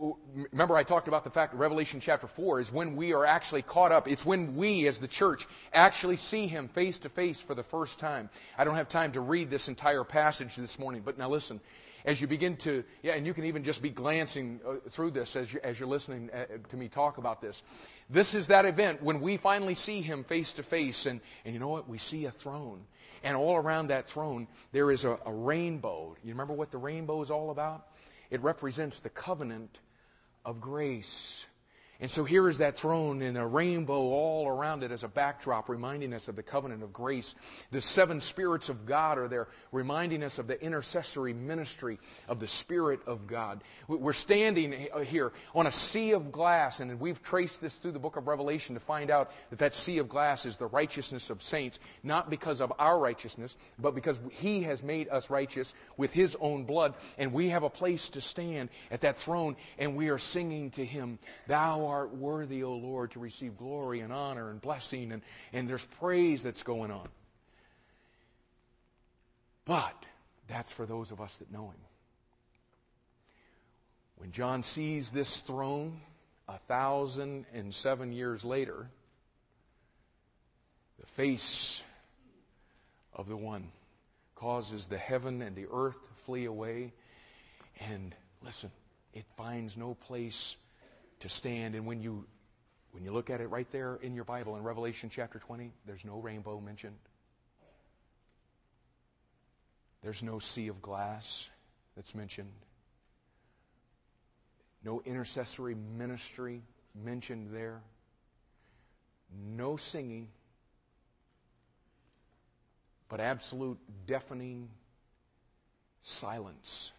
[0.51, 3.63] remember, I talked about the fact that Revelation chapter 4 is when we are actually
[3.63, 4.07] caught up.
[4.07, 7.97] It's when we, as the church, actually see him face to face for the first
[7.97, 8.29] time.
[8.57, 11.59] I don't have time to read this entire passage this morning, but now listen.
[12.05, 15.36] As you begin to, yeah, and you can even just be glancing uh, through this
[15.36, 17.63] as, you, as you're listening uh, to me talk about this.
[18.09, 21.59] This is that event when we finally see him face to face, and, and you
[21.59, 21.88] know what?
[21.88, 22.82] We see a throne.
[23.23, 26.15] And all around that throne, there is a, a rainbow.
[26.23, 27.86] You remember what the rainbow is all about?
[28.32, 29.77] It represents the covenant
[30.45, 31.45] of grace.
[32.02, 35.70] And so here is that throne and a rainbow all around it as a backdrop,
[35.70, 37.36] reminding us of the covenant of grace.
[37.70, 42.47] The seven spirits of God are there, reminding us of the intercessory ministry of the
[42.47, 43.64] Spirit of God.
[43.88, 47.99] We're standing uh, here on a sea of glass, and we've traced this through the
[47.99, 51.43] book of Revelation to find out that that sea of glass is the righteousness of
[51.43, 56.36] saints, not because of our righteousness, but because He has made us righteous with His
[56.41, 60.18] own blood, and we have a place to stand at that throne, and we are
[60.18, 65.12] singing to Him, Thou art worthy, O Lord, to receive glory and honor and blessing,
[65.12, 65.22] and,
[65.54, 67.08] and there's praise that's going on.
[69.66, 70.06] But
[70.48, 71.80] that's for those of us that know Him.
[74.18, 76.00] When John sees this throne
[76.48, 78.88] a thousand and seven years later,
[81.00, 81.84] the face
[83.14, 83.68] of the one
[84.36, 86.94] causes the heaven and the earth to flee away.
[87.80, 88.14] And
[88.44, 88.72] listen,
[89.14, 90.56] it finds no place
[91.22, 91.76] to stand.
[91.76, 92.26] And when you,
[92.91, 96.05] when you look at it right there in your Bible in Revelation chapter 20, there's
[96.05, 96.97] no rainbow mentioned.
[100.03, 101.49] There's no sea of glass
[101.95, 102.51] that's mentioned.
[104.84, 106.61] No intercessory ministry
[107.03, 107.82] mentioned there.
[109.55, 110.28] No singing.
[113.09, 114.69] But absolute deafening
[116.01, 116.91] silence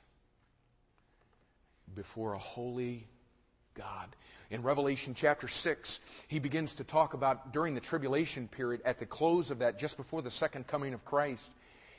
[1.95, 3.09] before a holy
[3.75, 4.15] God.
[4.51, 9.07] In Revelation chapter 6, he begins to talk about during the tribulation period, at the
[9.07, 11.53] close of that, just before the second coming of Christ,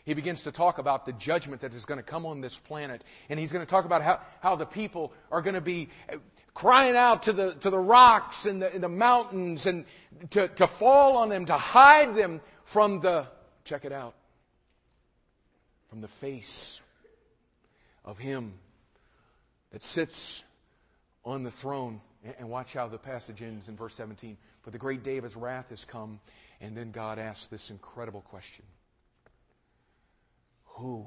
[0.05, 3.03] he begins to talk about the judgment that is going to come on this planet.
[3.29, 6.17] And he's going to talk about how, how the people are going to be eh,
[6.53, 9.85] crying out to the, to the rocks and the, and the mountains and
[10.31, 13.25] to, to fall on them, to hide them from the,
[13.63, 14.13] check it out,
[15.89, 16.81] from the face
[18.03, 18.53] of him
[19.71, 20.43] that sits
[21.25, 22.01] on the throne.
[22.39, 24.37] And watch how the passage ends in verse 17.
[24.61, 26.19] For the great day of his wrath has come.
[26.61, 28.65] And then God asks this incredible question
[30.65, 31.05] Who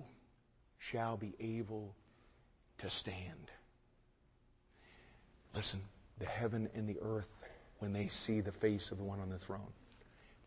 [0.78, 1.94] shall be able
[2.78, 3.50] to stand?
[5.54, 5.80] Listen,
[6.18, 7.28] the heaven and the earth,
[7.78, 9.72] when they see the face of the one on the throne,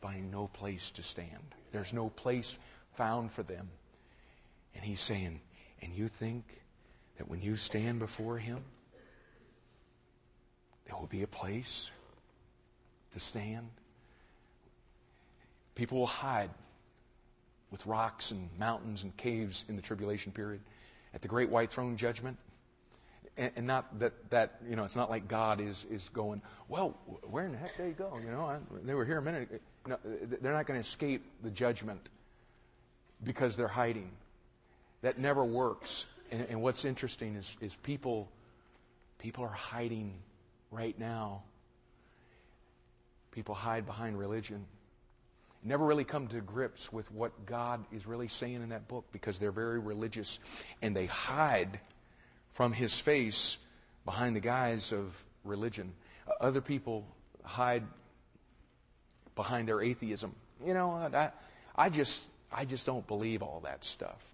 [0.02, 1.56] find no place to stand.
[1.72, 2.60] There's no place
[2.96, 3.70] found for them.
[4.76, 5.42] And he's saying,
[5.82, 6.46] and you think
[7.18, 8.64] that when you stand before him,
[10.90, 11.92] there will be a place
[13.14, 13.70] to stand.
[15.76, 16.50] People will hide
[17.72, 20.62] with rocks and mountains and caves in the tribulation period
[21.14, 22.38] at the great white throne judgment.
[23.38, 27.46] And, not that, that, you know, it's not like God is, is going, well, where
[27.46, 28.20] in the heck did they go?
[28.22, 29.60] You know, I, they were here a minute ago.
[29.88, 29.98] No,
[30.42, 32.10] they're not going to escape the judgment
[33.24, 34.12] because they're hiding.
[35.04, 36.06] That never works.
[36.32, 38.30] And, and what's interesting is, is people,
[39.20, 40.16] people are hiding
[40.72, 41.44] right now.
[43.32, 44.66] People hide behind religion.
[45.64, 49.40] Never really come to grips with what God is really saying in that book because
[49.40, 50.40] they're very religious
[50.82, 51.80] and they hide
[52.54, 53.58] from his face
[54.06, 55.92] behind the guise of religion.
[56.28, 57.06] Uh, other people
[57.44, 57.84] hide
[59.36, 60.34] behind their atheism.
[60.66, 61.32] You know, I,
[61.76, 64.26] I just I just don't believe all that stuff.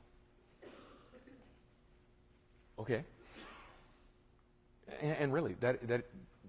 [2.79, 3.03] Okay.
[5.01, 6.05] And, and really, that, that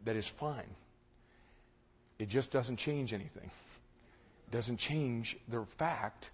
[0.06, 0.74] that is fine.
[2.18, 3.50] It just doesn't change anything.
[4.48, 6.30] It doesn't change the fact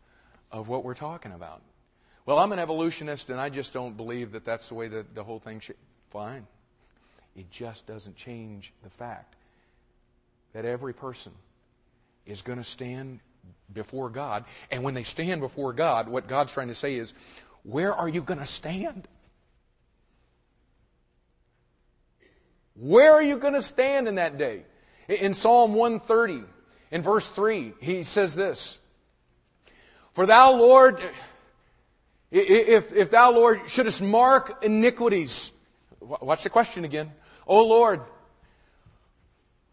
[0.53, 1.63] of what we're talking about.
[2.25, 5.25] Well, I'm an evolutionist and I just don't believe that that's the way that the
[5.25, 5.77] whole thing should.
[6.07, 6.47] Fine.
[7.35, 9.35] It just doesn't change the fact
[10.53, 11.33] that every person
[12.27, 13.21] is going to stand
[13.73, 14.45] before God.
[14.71, 17.15] And when they stand before God, what God's trying to say is,
[17.65, 19.09] where are you going to stand?
[22.75, 24.65] Where are you going to stand in that day?
[25.09, 26.45] In Psalm 130,
[26.91, 28.81] in verse 3, he says this
[30.15, 31.11] For thou, Lord, eh,
[32.31, 35.53] if, if thou, Lord, shouldest mark iniquities,
[36.01, 37.13] watch the question again.
[37.47, 38.01] O Lord,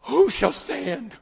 [0.02, 1.16] who shall stand?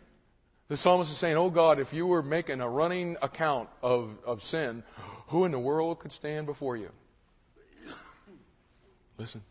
[0.70, 4.44] The psalmist is saying, Oh God, if you were making a running account of, of
[4.44, 4.84] sin,
[5.28, 6.90] who in the world could stand before you?
[9.18, 9.42] Listen.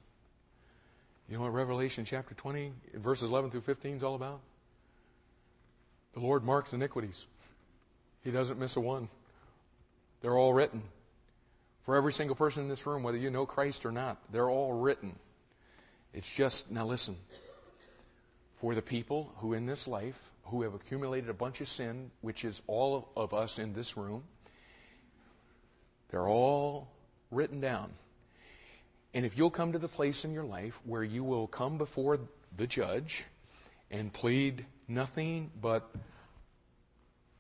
[1.29, 4.41] You know what Revelation chapter 20, verses 11 through 15 is all about?
[6.15, 7.27] The Lord marks iniquities.
[8.23, 9.09] He doesn't miss a one.
[10.21, 10.83] They're all written.
[11.85, 14.73] For every single person in this room, whether you know Christ or not, they're all
[14.73, 15.17] written.
[16.15, 17.17] It's just, now listen,
[18.61, 22.45] for the people who in this life, who have accumulated a bunch of sin, which
[22.45, 24.23] is all of us in this room,
[26.09, 26.89] they're all
[27.31, 27.93] written down.
[29.17, 32.19] And if you'll come to the place in your life where you will come before
[32.55, 33.25] the judge
[33.91, 35.91] and plead nothing but,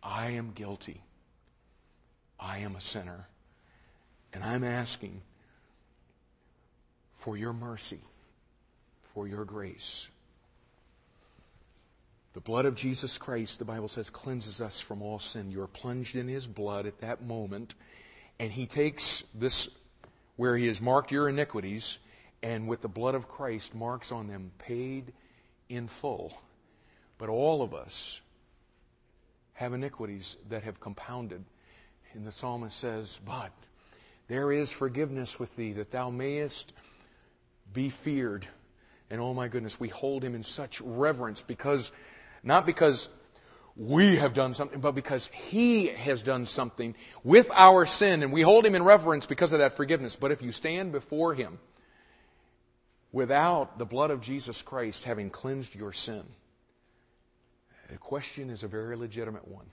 [0.02, 1.02] I am guilty.
[2.40, 3.28] I am a sinner.
[4.32, 5.20] And I'm asking
[7.18, 8.00] for your mercy,
[9.12, 10.08] for your grace.
[12.32, 15.50] The blood of Jesus Christ, the Bible says, cleanses us from all sin.
[15.50, 17.74] You are plunged in his blood at that moment,
[18.38, 19.68] and he takes this
[20.36, 21.98] where he has marked your iniquities,
[22.42, 25.12] and with the blood of Christ marks on them paid
[25.68, 26.38] in full.
[27.18, 28.20] But all of us
[29.54, 31.44] have iniquities that have compounded.
[32.12, 33.52] And the psalmist says, But
[34.28, 36.72] there is forgiveness with thee, that thou mayest
[37.72, 38.46] be feared.
[39.10, 41.92] And oh my goodness, we hold him in such reverence because,
[42.42, 43.08] not because
[43.76, 48.42] we have done something, but because He has done something with our sin, and we
[48.42, 50.16] hold Him in reverence because of that forgiveness.
[50.16, 51.58] But if you stand before Him
[53.12, 56.24] without the blood of Jesus Christ having cleansed your sin,
[57.90, 59.66] the question is a very legitimate one.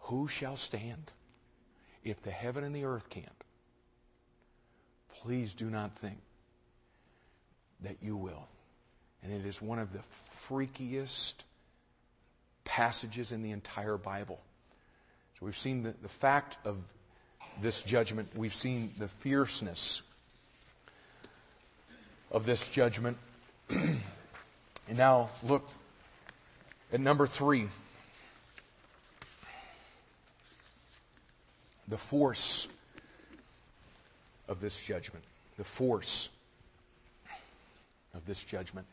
[0.00, 1.10] Who shall stand
[2.04, 3.26] if the heaven and the earth can't?
[5.22, 6.18] Please do not think
[7.80, 8.46] that you will.
[9.22, 10.00] And it is one of the
[10.48, 11.34] freakiest
[12.66, 14.38] passages in the entire Bible.
[15.38, 16.76] So we've seen the, the fact of
[17.62, 20.02] this judgment, we've seen the fierceness
[22.30, 23.16] of this judgment.
[23.70, 23.98] and
[24.90, 25.66] now look
[26.92, 27.68] at number three
[31.88, 32.68] the force
[34.48, 35.24] of this judgment.
[35.56, 36.28] The force
[38.14, 38.86] of this judgment.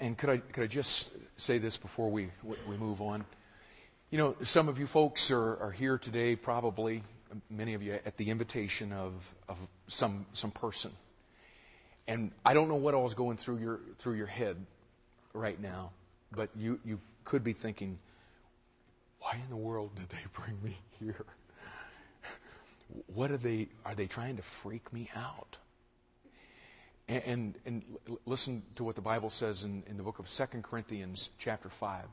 [0.00, 3.24] And could I, could I just say this before we, we move on?
[4.10, 7.02] You know, some of you folks are, are here today, probably,
[7.50, 10.92] many of you, at the invitation of, of some, some person.
[12.06, 14.56] And I don't know what all is going through your, through your head
[15.32, 15.90] right now,
[16.32, 17.98] but you, you could be thinking,
[19.20, 21.24] why in the world did they bring me here?
[23.12, 25.56] What are they, are they trying to freak me out?
[27.08, 27.82] And, and, and,
[28.24, 32.04] listen to what the Bible says in, in the book of 2 Corinthians, chapter 5.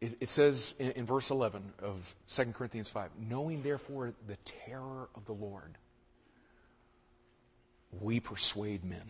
[0.00, 5.08] It, it says in, in verse 11 of 2 Corinthians 5 Knowing therefore the terror
[5.16, 5.76] of the Lord,
[8.00, 9.02] we persuade men.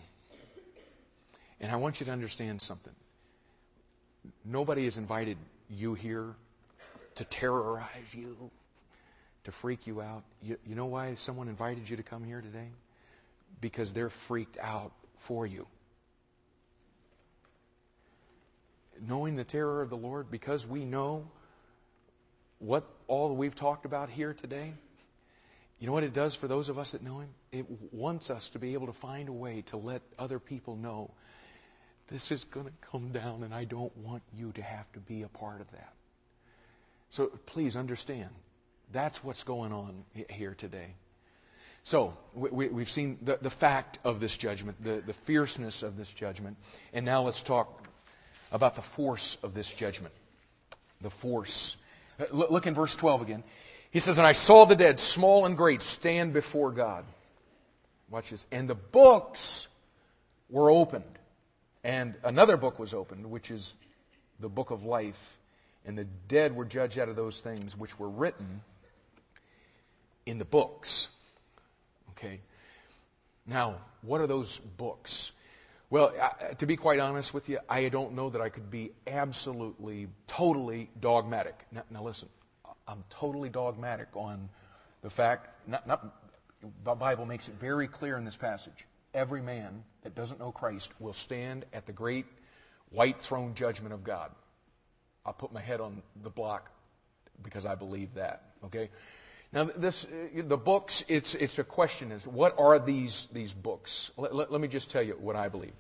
[1.61, 2.95] And I want you to understand something.
[4.45, 5.37] Nobody has invited
[5.69, 6.35] you here
[7.17, 8.51] to terrorize you
[9.45, 10.25] to freak you out.
[10.43, 12.69] You, you know why someone invited you to come here today?
[13.61, 15.67] Because they're freaked out for you.
[19.07, 21.25] Knowing the terror of the Lord, because we know
[22.59, 24.73] what all we've talked about here today,
[25.79, 27.29] you know what it does for those of us that know Him?
[27.53, 31.13] It wants us to be able to find a way to let other people know
[32.09, 35.23] this is going to come down, and I don't want you to have to be
[35.23, 35.93] a part of that.
[37.11, 38.31] So please understand
[38.93, 40.95] that's what's going on here today.
[41.85, 46.13] So, we, have seen the, the fact of this judgment, the, the fierceness of this
[46.13, 46.57] judgment,
[46.93, 47.87] and now let's talk
[48.53, 50.13] about the force of this judgment.
[51.01, 51.77] The force.
[52.31, 53.45] Look in verse 12 again.
[53.91, 57.05] He says, And I saw the dead, small and great, stand before God.
[58.11, 58.47] Watch this.
[58.51, 59.69] And the books
[60.51, 61.05] were opened.
[61.85, 63.77] And another book was opened, which is
[64.41, 65.39] the book of life.
[65.87, 68.61] And the dead were judged out of those things which were written
[70.29, 71.09] in the books.
[72.11, 72.41] Okay?
[73.47, 75.33] Now, what are those books?
[75.91, 76.13] Well,
[76.59, 80.91] to be quite honest with you, I don't know that I could be absolutely, totally
[81.01, 81.65] dogmatic.
[81.73, 82.29] Now, now listen,
[82.87, 84.51] I'm totally dogmatic on
[85.01, 86.15] the fact, not, not,
[86.85, 88.85] the Bible makes it very clear in this passage.
[89.15, 92.27] Every man that doesn't know Christ will stand at the great
[92.91, 94.31] white throne judgment of God.
[95.25, 96.71] I'll put my head on the block
[97.43, 98.43] because I believe that.
[98.65, 98.91] Okay?
[99.53, 104.11] Now, this, the books, it's, it's a question is, what are these, these books?
[104.17, 105.73] Let, let, let me just tell you what I believe.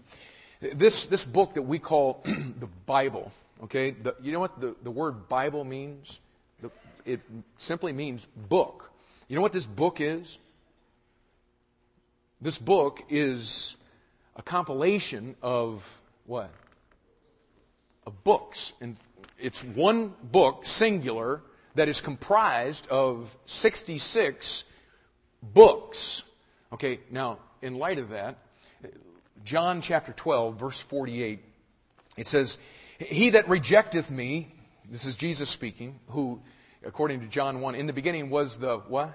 [0.61, 3.31] This, this book that we call the Bible,
[3.65, 6.21] okay, the, you know what the, the word Bible means?
[6.63, 6.71] The,
[7.05, 7.21] it
[7.59, 8.91] simply means book.
[9.29, 10.39] You know what this book is?
[12.41, 13.77] This book is
[14.35, 16.51] a compilation of what?
[18.07, 18.73] Of books.
[18.81, 18.97] And
[19.39, 21.43] it's one book, singular,
[21.79, 24.65] that is comprised of 66
[25.43, 26.25] books.
[26.73, 28.39] Okay, now, in light of that,
[29.45, 31.39] John chapter 12, verse 48,
[32.17, 32.59] it says,
[32.99, 34.55] He that rejecteth me,
[34.91, 36.41] this is Jesus speaking, who,
[36.85, 39.15] according to John 1, in the beginning was the what?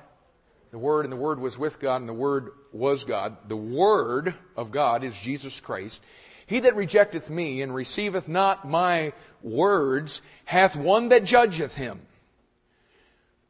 [0.71, 3.35] The Word, and the Word was with God, and the Word was God.
[3.49, 6.01] The Word of God is Jesus Christ.
[6.45, 9.11] He that rejecteth me and receiveth not my
[9.41, 11.99] words hath one that judgeth him.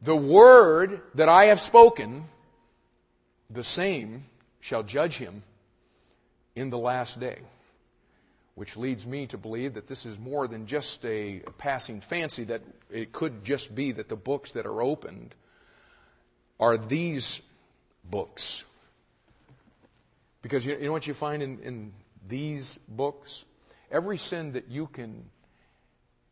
[0.04, 2.26] The word that I have spoken,
[3.50, 4.26] the same
[4.60, 5.44] shall judge him
[6.58, 7.40] in the last day.
[8.56, 12.62] Which leads me to believe that this is more than just a, passing fancy, that
[12.92, 15.36] it could just be that the books that are opened
[16.60, 17.42] are these
[18.04, 18.66] books.
[20.42, 21.94] Because you, know what you find in, in
[22.28, 23.46] these books?
[23.90, 25.30] Every sin that you can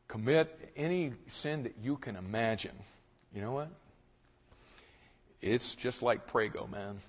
[0.10, 2.76] commit, any sin that you can imagine,
[3.34, 3.70] you know what?
[5.42, 7.00] It's just like Prego, man.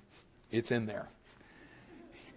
[0.50, 1.08] It's in there.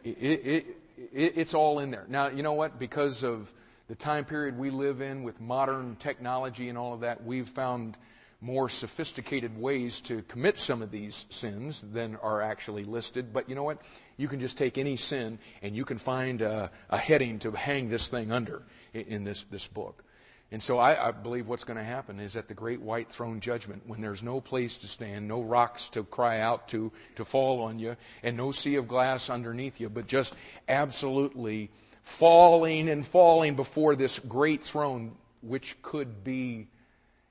[0.03, 0.65] It, it,
[1.13, 2.05] it, it's all in there.
[2.07, 2.79] Now, you know what?
[2.79, 3.53] Because of
[3.87, 7.97] the time period we live in with modern technology and all of that, we've found
[8.41, 13.33] more sophisticated ways to commit some of these sins than are actually listed.
[13.33, 13.81] But you know what?
[14.17, 17.89] You can just take any sin and you can find a, a heading to hang
[17.89, 18.63] this thing under
[18.93, 20.03] in, this, this book.
[20.55, 23.41] And so I, I believe what's going to happen is at the great white throne
[23.41, 27.61] judgment, when there's no place to stand, no rocks to cry out to, to fall
[27.63, 30.33] on you, and no sea of glass underneath you, but just
[30.69, 31.71] absolutely
[32.03, 36.69] falling and falling before this great throne, which could be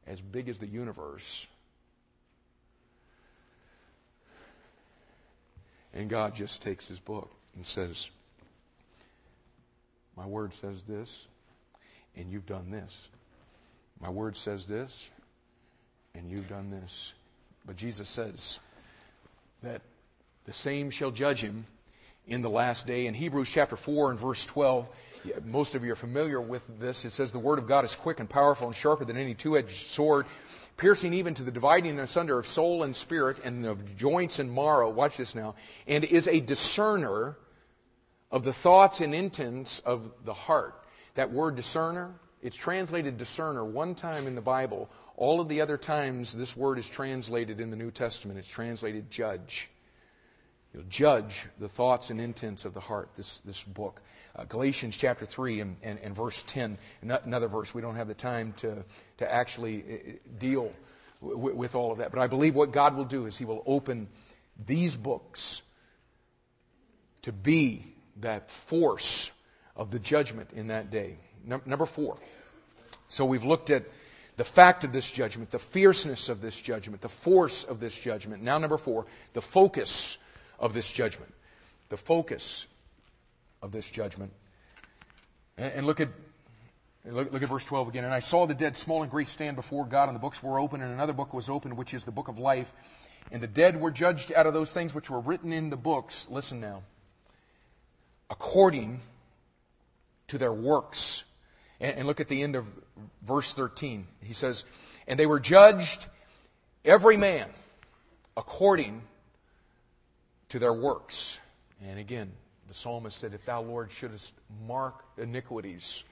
[0.07, 1.47] as big as the universe.
[5.95, 8.11] And God just takes his book and says,
[10.14, 11.27] My word says this,
[12.17, 13.09] and you've done this.
[14.01, 15.11] My word says this,
[16.15, 17.15] and you've done this.
[17.67, 18.61] But Jesus says
[19.62, 19.81] that
[20.45, 21.65] the same shall judge him
[22.27, 23.07] in the last day.
[23.07, 24.87] In Hebrews chapter 4 and verse 12,
[25.45, 27.05] most of you are familiar with this.
[27.05, 29.57] It says, The word of God is quick and powerful and sharper than any two
[29.57, 30.27] edged sword,
[30.77, 34.91] piercing even to the dividing asunder of soul and spirit and of joints and marrow.
[34.91, 35.55] Watch this now.
[35.87, 37.39] And is a discerner
[38.31, 40.84] of the thoughts and intents of the heart.
[41.15, 42.12] That word discerner,
[42.43, 44.91] it's translated discerner one time in the Bible.
[45.17, 49.11] All of the other times this word is translated in the New Testament, it's translated
[49.11, 49.71] judge.
[50.75, 54.03] You'll judge the thoughts and intents of the heart, this, this book.
[54.35, 57.73] Uh, Galatians chapter 3 and, and, and, verse 10, another verse.
[57.73, 58.85] We don't have the time to,
[59.19, 60.73] to actually uh, deal
[61.23, 62.11] w- with all of that.
[62.11, 64.09] But I believe what God will do is He will open
[64.67, 65.62] these books
[67.23, 69.31] to be that force
[69.77, 71.16] of the judgment in that day.
[71.45, 72.18] Num- number four.
[73.09, 73.85] So we've looked at
[74.37, 78.43] the fact of this judgment, the fierceness of this judgment, the force of this judgment.
[78.43, 80.18] Now, number four, the focus
[80.59, 81.33] of this judgment.
[81.89, 82.66] The focus
[83.62, 84.33] of this judgment.
[85.57, 86.09] And, and look at
[87.07, 88.05] Look, look, at verse 12 again.
[88.05, 90.59] And I saw the dead, small and great, stand before God, and the books were
[90.59, 92.72] open, and another book was opened, which is the book of life.
[93.31, 96.27] And the dead were judged out of those things which were written in the books.
[96.31, 96.83] Listen now.
[98.31, 99.03] According
[100.29, 101.25] to their works.
[101.81, 102.66] And, and look at the end of
[103.22, 104.07] verse 13.
[104.22, 104.64] He says,
[105.07, 106.07] And they were judged,
[106.85, 107.49] every man,
[108.37, 109.03] according
[110.49, 111.39] to their works.
[111.87, 112.33] And again,
[112.68, 114.33] the psalmist said, If thou, Lord, shouldest
[114.66, 116.05] mark iniquities,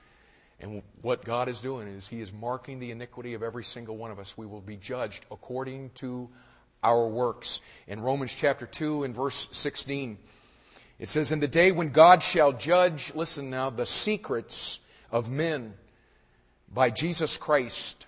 [0.60, 4.10] and what God is doing is He is marking the iniquity of every single one
[4.10, 4.38] of us.
[4.38, 6.28] We will be judged according to
[6.82, 7.60] our works.
[7.86, 10.18] In Romans chapter 2 and verse 16,
[11.02, 14.78] it says, In the day when God shall judge, listen now, the secrets
[15.10, 15.74] of men
[16.72, 18.06] by Jesus Christ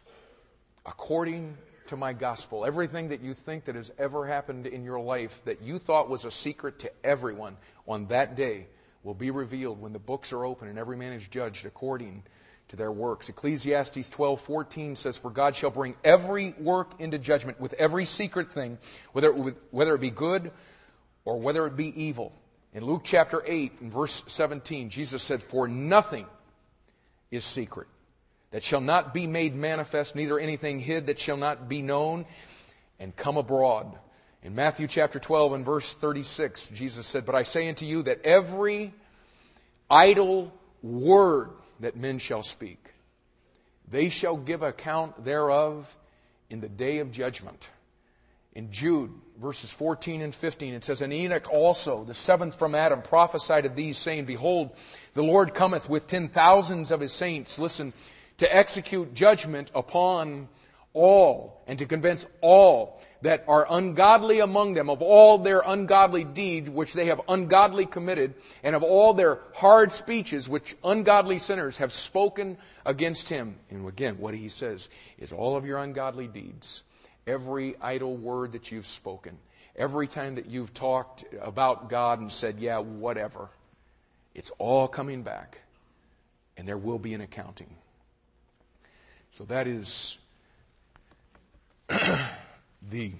[0.86, 2.64] according to my gospel.
[2.64, 6.24] Everything that you think that has ever happened in your life that you thought was
[6.24, 7.56] a secret to everyone
[7.88, 8.68] on that day
[9.02, 12.22] will be revealed when the books are open and every man is judged according
[12.68, 13.28] to their works.
[13.28, 18.78] Ecclesiastes 12:14 says, "For God shall bring every work into judgment with every secret thing,
[19.10, 20.52] whether it, whether it be good
[21.24, 22.32] or whether it be evil."
[22.74, 26.26] In Luke chapter 8 and verse 17, Jesus said, "For nothing
[27.30, 27.86] is secret
[28.50, 32.26] that shall not be made manifest, neither anything hid that shall not be known
[32.98, 33.96] and come abroad."
[34.42, 38.20] In Matthew chapter 12 and verse 36, Jesus said, But I say unto you that
[38.22, 38.92] every
[39.88, 40.52] idle
[40.82, 41.50] word
[41.80, 42.92] that men shall speak.
[43.88, 45.96] They shall give account thereof
[46.50, 47.70] in the day of judgment.
[48.54, 53.02] In Jude, verses 14 and 15, it says, And Enoch also, the seventh from Adam,
[53.02, 54.70] prophesied of these, saying, Behold,
[55.14, 57.92] the Lord cometh with ten thousands of his saints, listen,
[58.38, 60.48] to execute judgment upon
[60.92, 66.68] all, and to convince all that are ungodly among them of all their ungodly deeds
[66.68, 71.92] which they have ungodly committed, and of all their hard speeches which ungodly sinners have
[71.92, 73.56] spoken against him.
[73.70, 76.82] And again, what he says is all of your ungodly deeds,
[77.26, 79.38] every idle word that you've spoken,
[79.76, 83.48] every time that you've talked about God and said, yeah, whatever,
[84.34, 85.60] it's all coming back,
[86.56, 87.74] and there will be an accounting.
[89.30, 90.18] So that is
[92.90, 93.12] the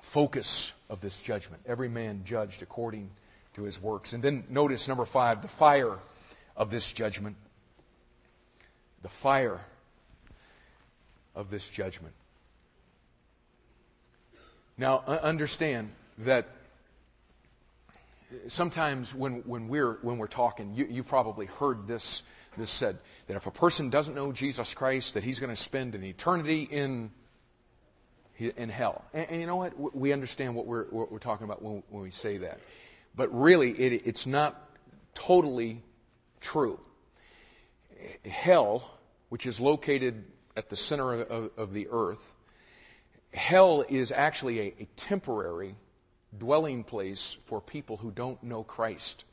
[0.00, 1.62] focus of this judgment.
[1.66, 3.10] Every man judged according
[3.54, 4.12] to his works.
[4.12, 5.98] And then notice number five, the fire
[6.56, 7.36] of this judgment.
[9.02, 9.60] The fire
[11.34, 12.14] of this judgment.
[14.78, 16.48] Now, understand that
[18.46, 22.22] sometimes when, when, we're, when we're talking, you, you probably heard this,
[22.56, 25.94] this said that if a person doesn't know Jesus Christ, that he's going to spend
[25.94, 27.10] an eternity in
[28.38, 29.04] in hell.
[29.12, 29.96] And, and, you know what?
[29.96, 32.60] We understand what we're, what we're talking about when, when we say that.
[33.16, 34.70] But really, it, it's not
[35.12, 35.82] totally
[36.40, 36.78] true.
[38.24, 38.88] Hell,
[39.28, 40.24] which is located
[40.56, 42.34] at the center of, of, of the earth,
[43.32, 45.74] hell is actually a, a temporary
[46.36, 49.24] dwelling place for people who don't know Christ.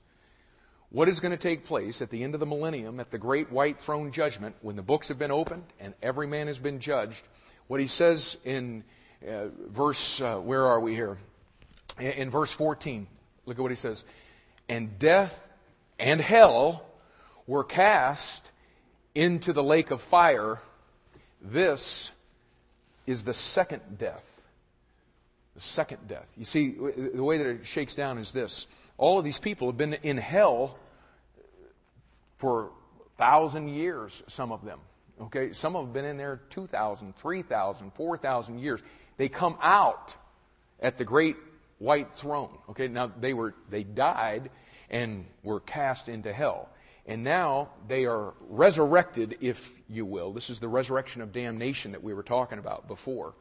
[0.89, 3.51] What is going to take place at the end of the millennium, at the great
[3.51, 7.23] white throne judgment, when the books have been opened and every man has been judged?
[7.67, 8.83] What he says in
[9.27, 11.17] uh, verse, uh, where are we here?
[11.99, 13.07] In, in verse 14,
[13.45, 14.05] look at what he says.
[14.69, 15.45] And death
[15.99, 16.85] and hell
[17.47, 18.51] were cast
[19.13, 20.59] into the lake of fire.
[21.41, 22.11] This
[23.05, 24.41] is the second death.
[25.55, 26.27] The second death.
[26.37, 28.67] You see, the way that it shakes down is this.
[28.97, 30.77] All of these people have been in hell
[32.37, 32.69] for a
[33.17, 34.79] thousand years, some of them.
[35.21, 38.83] Okay, some have been in there 2,000, 3,000, 4,000 years.
[39.17, 40.13] They come out
[40.81, 41.37] at the great
[41.79, 42.49] white throne.
[42.69, 44.49] Okay, now they were they died
[44.89, 46.69] and were cast into hell.
[47.05, 50.33] And now they are resurrected, if you will.
[50.33, 53.35] This is the resurrection of damnation that we were talking about before.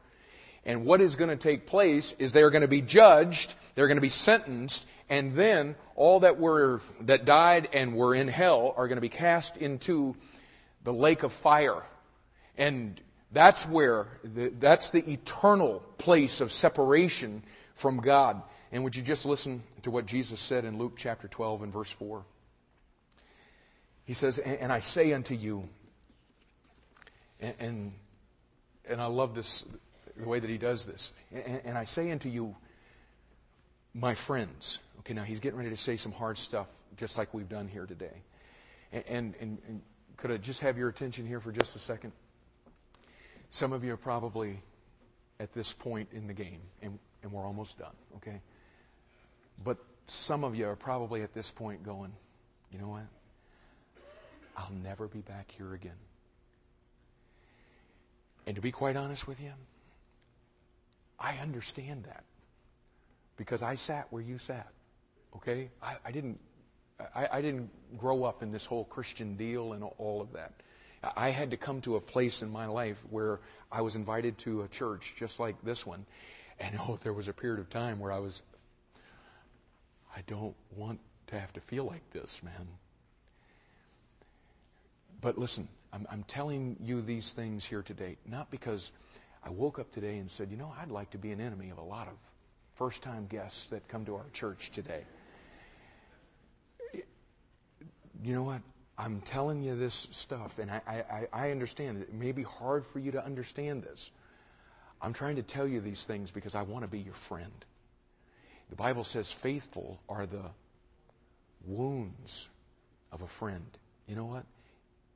[0.65, 3.97] And what is going to take place is they're going to be judged, they're going
[3.97, 8.87] to be sentenced, and then all that were that died and were in hell are
[8.87, 10.15] going to be cast into
[10.83, 11.83] the lake of fire.
[12.57, 12.99] And
[13.31, 17.43] that's where, the, that's the eternal place of separation
[17.75, 18.41] from God.
[18.71, 21.91] And would you just listen to what Jesus said in Luke chapter 12 and verse
[21.91, 22.23] 4?
[24.05, 25.67] He says, And I say unto you,
[27.39, 27.93] and, and,
[28.87, 29.65] and I love this,
[30.15, 32.55] the way that he does this, and, and I say unto you,
[33.93, 34.79] my friends.
[34.99, 37.85] Okay, now he's getting ready to say some hard stuff, just like we've done here
[37.85, 38.21] today.
[38.91, 39.81] And, and, and,
[40.17, 42.13] could I just have your attention here for just a second?
[43.49, 44.61] Some of you are probably
[45.41, 48.39] at this point in the game, and, and we're almost done, okay?
[49.63, 49.77] But
[50.07, 52.13] some of you are probably at this point going,
[52.71, 53.07] you know what?
[54.55, 55.97] I'll never be back here again.
[58.47, 59.51] And to be quite honest with you,
[61.19, 62.23] I understand that
[63.37, 64.67] because I sat where you sat.
[65.35, 65.69] Okay?
[65.81, 66.39] I, I didn't
[67.13, 70.53] I, I, didn't grow up in this whole Christian deal and all of that.
[71.15, 73.41] I had to come to a place in my life where
[73.71, 76.05] I was invited to a church just like this one.
[76.59, 78.41] And oh, there was a period of time where I was,
[80.15, 82.67] I don't want to have to feel like this, man.
[85.25, 88.91] But listen, I'm, I'm telling you these things here today, not because
[89.43, 91.79] I woke up today and said, you know, I'd like to be an enemy of
[91.79, 92.13] a lot of
[92.75, 95.03] first time guests that come to our church today.
[96.93, 98.61] You know what?
[98.99, 102.01] I'm telling you this stuff, and I, I, I understand it.
[102.03, 104.11] It may be hard for you to understand this.
[105.01, 107.65] I'm trying to tell you these things because I want to be your friend.
[108.69, 110.51] The Bible says faithful are the
[111.65, 112.47] wounds
[113.11, 113.65] of a friend.
[114.07, 114.45] You know what?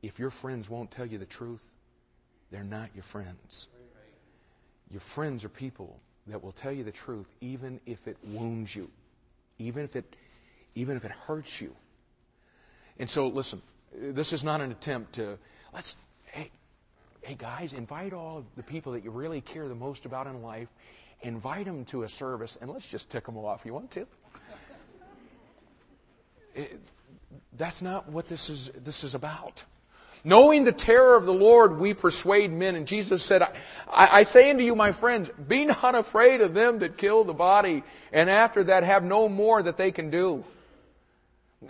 [0.01, 1.71] If your friends won't tell you the truth,
[2.51, 3.67] they're not your friends.
[4.89, 8.89] Your friends are people that will tell you the truth even if it wounds you,
[9.57, 10.15] even if it,
[10.75, 11.75] even if it hurts you.
[12.97, 13.61] And so, listen,
[13.95, 15.37] this is not an attempt to,
[15.73, 15.95] let's,
[16.25, 16.49] hey,
[17.21, 20.67] hey guys, invite all the people that you really care the most about in life,
[21.21, 23.61] invite them to a service, and let's just tick them off.
[23.65, 24.07] You want to?
[26.55, 26.79] It,
[27.57, 29.63] that's not what this is, this is about.
[30.23, 32.75] Knowing the terror of the Lord, we persuade men.
[32.75, 33.51] And Jesus said, I,
[33.87, 37.83] I, say unto you, my friends, be not afraid of them that kill the body,
[38.11, 40.43] and after that have no more that they can do.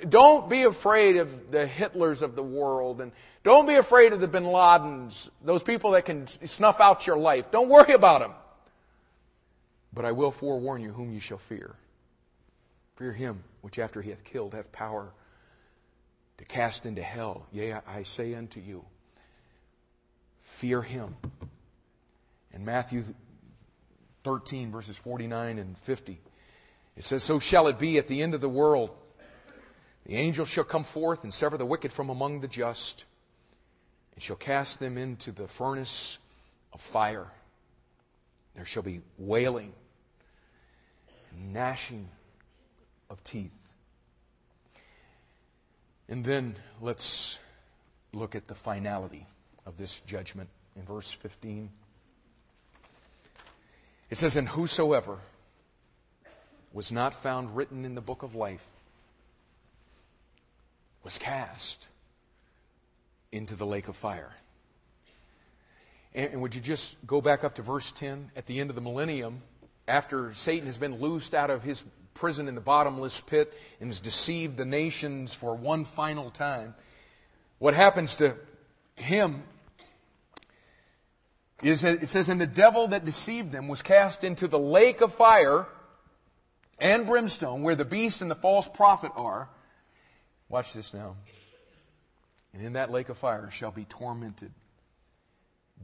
[0.07, 3.11] Don't be afraid of the Hitlers of the world, and
[3.43, 7.51] don't be afraid of the bin Ladens, those people that can snuff out your life.
[7.51, 8.33] Don't worry about them.
[9.93, 11.75] But I will forewarn you whom you shall fear.
[12.95, 15.11] Fear him which after he hath killed hath power
[16.39, 17.45] to cast into hell.
[17.51, 18.85] Yea, I say unto you,
[20.39, 21.15] fear him.
[22.53, 23.03] In Matthew
[24.23, 26.19] 13, verses 49 and 50,
[26.95, 28.89] it says, So shall it be at the end of the world.
[30.05, 33.03] The angel shall come forth and sever the wicked from among the just,
[34.15, 36.19] and shall cast them into the furnace
[36.71, 37.27] of fire.
[38.55, 39.73] There shall be wailing,
[41.37, 42.07] gnashing
[43.09, 43.51] of teeth.
[46.09, 47.37] And then let's
[48.13, 49.27] look at the finality
[49.67, 51.69] of this judgment in verse 15.
[54.09, 55.19] It says, And whosoever
[56.73, 58.65] was not found written in the book of life
[61.03, 61.85] was cast
[63.31, 64.31] into the lake of fire.
[66.15, 68.31] And, would you just go back up to verse 10?
[68.35, 69.43] At the end of the millennium,
[69.87, 71.83] after Satan has been loosed out of his
[72.13, 76.75] prison in the bottomless pit and has deceived the nations for one final time.
[77.57, 78.35] What happens to
[78.95, 79.43] him
[81.61, 85.01] is that it says, And the devil that deceived them was cast into the lake
[85.01, 85.67] of fire
[86.79, 89.49] and brimstone, where the beast and the false prophet are.
[90.47, 91.15] Watch this now.
[92.53, 94.51] And in that lake of fire shall be tormented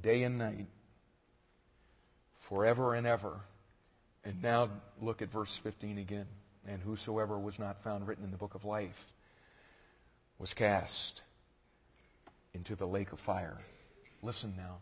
[0.01, 0.67] day and night,
[2.41, 3.41] forever and ever.
[4.25, 4.69] And now
[5.01, 6.25] look at verse 15 again.
[6.67, 9.13] And whosoever was not found written in the book of life
[10.39, 11.21] was cast
[12.53, 13.57] into the lake of fire.
[14.23, 14.77] Listen now.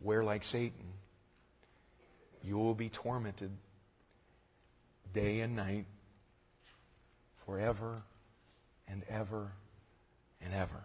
[0.00, 0.92] Where, like Satan,
[2.42, 3.50] you will be tormented
[5.14, 5.86] day and night
[7.46, 8.02] forever
[8.88, 9.52] and ever
[10.42, 10.82] and ever.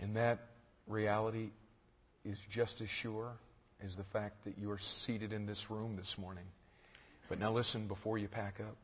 [0.00, 0.40] And that
[0.86, 1.50] reality
[2.24, 3.32] is just as sure
[3.84, 6.44] as the fact that you are seated in this room this morning.
[7.28, 8.76] But now listen before you pack up,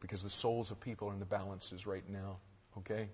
[0.00, 2.38] because the souls of people are in the balances right now,
[2.78, 3.08] okay?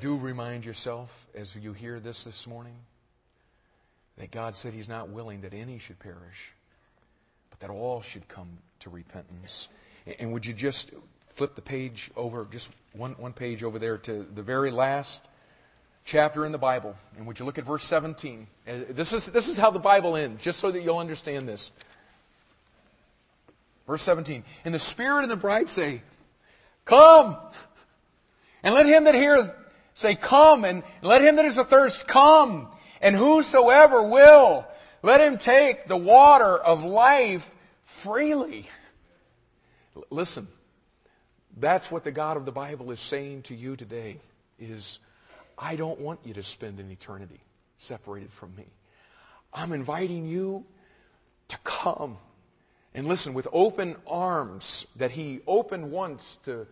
[0.00, 2.76] Do remind yourself as you hear this this morning
[4.18, 6.52] that God said He's not willing that any should perish,
[7.50, 9.68] but that all should come to repentance.
[10.18, 10.90] And would you just
[11.38, 15.22] flip the page over, just one, one page over there to the very last
[16.04, 16.96] chapter in the Bible.
[17.16, 18.48] And would you look at verse 17?
[18.66, 21.70] Uh, this is, this is how the Bible ends, just so that you'll understand this.
[23.86, 24.42] Verse 17.
[24.64, 26.02] And the Spirit and the bride say,
[26.84, 27.36] Come!
[28.64, 29.54] And let him that heareth
[29.94, 30.64] say, Come!
[30.64, 32.66] And let him that is athirst come!
[33.00, 34.66] And whosoever will,
[35.04, 37.48] let him take the water of life
[37.84, 38.68] freely.
[39.94, 40.48] L- listen,
[41.60, 44.18] that's what the God of the Bible is saying to you today
[44.58, 44.98] is
[45.56, 47.40] I don't want you to spend an eternity
[47.78, 48.66] separated from me.
[49.52, 50.64] I'm inviting you
[51.48, 52.18] to come
[52.94, 56.66] and listen with open arms that he opened once to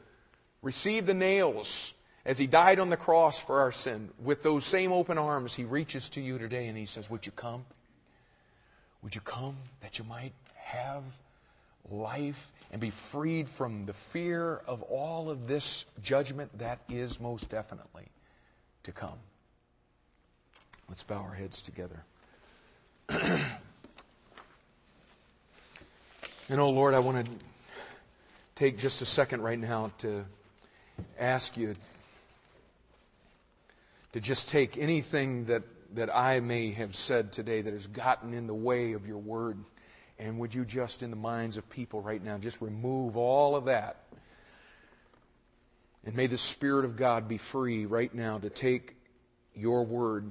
[0.63, 4.11] receive the nails as he died on the cross for our sin.
[4.23, 7.33] With those same open arms, he reaches to you today and he says, Would you
[7.33, 7.65] come?
[9.03, 11.05] Would you come that you might have
[11.91, 17.49] life and be freed from the fear of all of this judgment that is most
[17.49, 18.09] definitely
[18.83, 19.19] to come.
[20.89, 22.03] Let's bow our heads together.
[23.09, 23.41] and
[26.51, 27.33] oh Lord, I want to
[28.55, 30.25] take just a second right now to
[31.19, 31.75] ask you
[34.13, 35.63] to just take anything that,
[35.95, 39.59] that I may have said today that has gotten in the way of your word
[40.19, 43.67] and would you just, in the minds of people right now, just remove all of
[43.67, 44.07] that
[46.07, 48.95] And may the Spirit of God be free right now to take
[49.55, 50.31] your word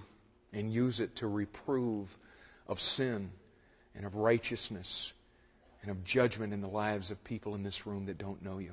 [0.54, 2.18] and use it to reprove
[2.66, 3.30] of sin
[3.94, 5.12] and of righteousness
[5.82, 8.72] and of judgment in the lives of people in this room that don't know you.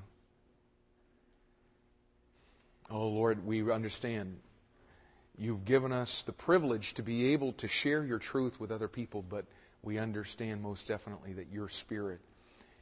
[2.89, 4.39] Oh, Lord, we understand
[5.37, 9.23] you've given us the privilege to be able to share your truth with other people,
[9.23, 9.45] but
[9.83, 12.21] we understand most definitely that your Spirit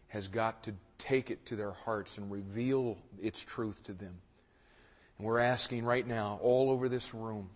[0.09, 4.15] has got to take it to their hearts and reveal its truth to them.
[5.17, 7.49] And we're asking right now, all over this room,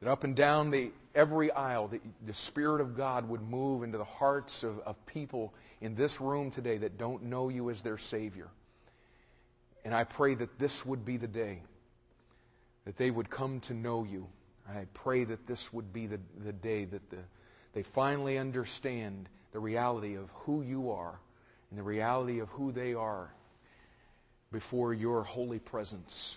[0.00, 3.98] that up and down the, every aisle, that the Spirit of God would move into
[3.98, 7.98] the hearts of, of people in this room today that don't know you as their
[7.98, 8.48] Savior.
[9.84, 11.62] And I pray that this would be the day
[12.84, 14.26] that they would come to know you.
[14.68, 17.18] I pray that this would be the, the day that the,
[17.72, 21.18] they finally understand the reality of who you are
[21.70, 23.30] and the reality of who they are
[24.52, 26.36] before your holy presence.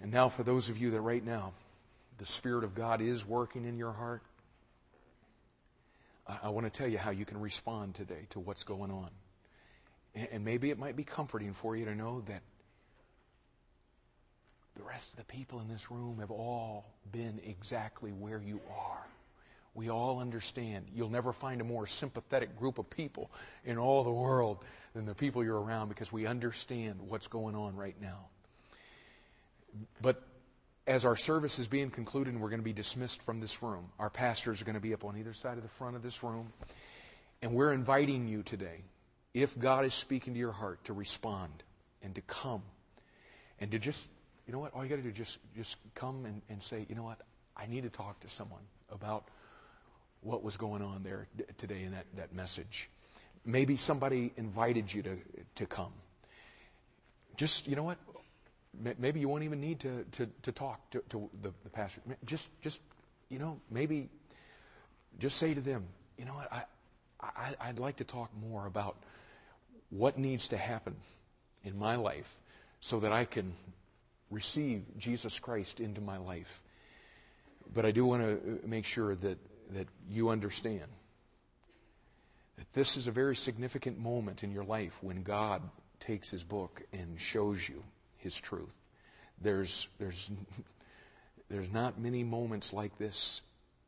[0.00, 1.52] And now, for those of you that right now,
[2.18, 4.22] the Spirit of God is working in your heart,
[6.26, 9.10] I, I want to tell you how you can respond today to what's going on.
[10.14, 12.42] And, and maybe it might be comforting for you to know that
[14.76, 19.06] the rest of the people in this room have all been exactly where you are.
[19.74, 20.86] We all understand.
[20.94, 23.30] You'll never find a more sympathetic group of people
[23.64, 24.58] in all the world
[24.94, 28.26] than the people you're around because we understand what's going on right now.
[30.02, 30.22] But
[30.86, 33.88] as our service is being concluded and we're going to be dismissed from this room,
[33.98, 36.22] our pastors are going to be up on either side of the front of this
[36.22, 36.52] room.
[37.40, 38.82] And we're inviting you today,
[39.32, 41.62] if God is speaking to your heart, to respond
[42.02, 42.62] and to come
[43.58, 44.06] and to just,
[44.52, 46.84] you know what, all you got to do is just, just come and, and say,
[46.90, 47.22] you know what,
[47.56, 49.24] I need to talk to someone about
[50.20, 51.26] what was going on there
[51.56, 52.90] today in that, that message.
[53.46, 55.16] Maybe somebody invited you to,
[55.54, 55.94] to come.
[57.38, 57.96] Just, you know what?
[58.98, 62.02] Maybe you won't even need to, to, to talk to, to the, the pastor.
[62.26, 62.80] Just, just,
[63.30, 64.10] you know, maybe
[65.18, 65.82] just say to them,
[66.18, 66.52] you know what?
[66.52, 66.64] I,
[67.22, 68.96] I, I'd like to talk more about
[69.88, 70.94] what needs to happen
[71.64, 72.36] in my life
[72.80, 73.54] so that I can
[74.32, 76.62] receive Jesus Christ into my life.
[77.72, 79.38] But I do want to make sure that
[79.74, 80.84] that you understand
[82.58, 85.62] that this is a very significant moment in your life when God
[86.00, 87.82] takes his book and shows you
[88.18, 88.74] his truth.
[89.40, 90.30] There's, there's,
[91.50, 93.42] there's not many moments like this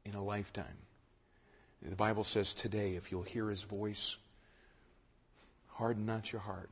[0.05, 0.79] in a lifetime.
[1.83, 4.17] The Bible says today, if you'll hear his voice,
[5.69, 6.71] harden not your heart.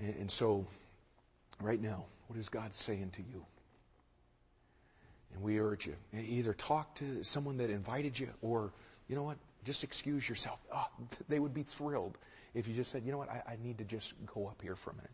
[0.00, 0.66] And, so,
[1.60, 3.44] right now, what is God saying to you?
[5.32, 8.72] And we urge you either talk to someone that invited you or,
[9.08, 10.58] you know what, just excuse yourself.
[10.74, 10.86] Oh,
[11.28, 12.18] they would be thrilled
[12.54, 14.74] if you just said, you know what, I, I need to just go up here
[14.74, 15.10] for a minute.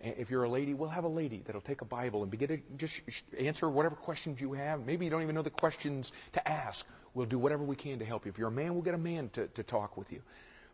[0.00, 2.58] If you're a lady, we'll have a lady that'll take a Bible and begin to
[2.76, 3.00] just
[3.38, 4.84] answer whatever questions you have.
[4.84, 6.86] Maybe you don't even know the questions to ask.
[7.14, 8.30] We'll do whatever we can to help you.
[8.30, 10.20] If you're a man, we'll get a man to, to talk with you.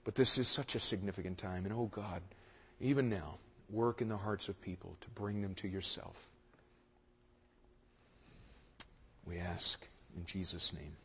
[0.04, 1.64] But this is such a significant time.
[1.64, 2.22] And oh God,
[2.80, 3.36] even now,
[3.70, 6.28] work in the hearts of people to bring them to yourself.
[9.26, 10.96] We ask in Jesus' name.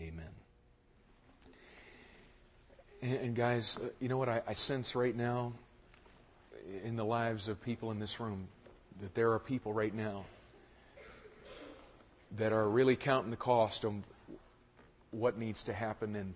[0.00, 0.26] Amen.
[3.02, 5.52] And, and guys, uh, you know what I, I sense right now
[6.84, 8.48] in the lives of people in this room?
[9.00, 10.24] That there are people right now
[12.36, 13.94] that are really counting the cost of
[15.10, 16.16] what needs to happen.
[16.16, 16.34] And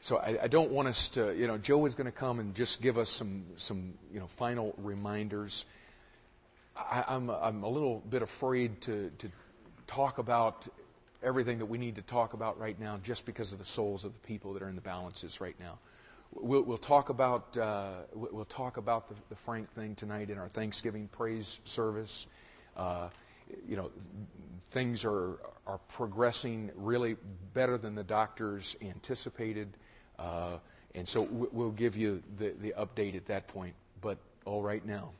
[0.00, 2.54] so I, I don't want us to, you know, Joe is going to come and
[2.54, 5.66] just give us some, some you know, final reminders.
[6.76, 9.30] I, am I'm, I'm a little bit afraid to, to
[9.86, 10.66] talk about
[11.22, 14.12] everything that we need to talk about right now just because of the souls of
[14.12, 15.78] the people that are in the balances right now.
[16.32, 20.48] We'll, we'll talk about uh, we'll talk about the, the, Frank thing tonight in our
[20.48, 22.26] Thanksgiving praise service.
[22.76, 23.08] Uh,
[23.68, 23.90] you know,
[24.70, 27.16] things are are progressing really
[27.52, 29.76] better than the doctors anticipated,
[30.20, 30.58] uh,
[30.94, 33.74] and so we'll give you the, the update at that point.
[34.00, 35.10] But all right now,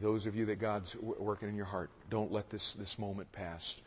[0.00, 3.80] those of you that God's working in your heart, don't let this, this moment pass.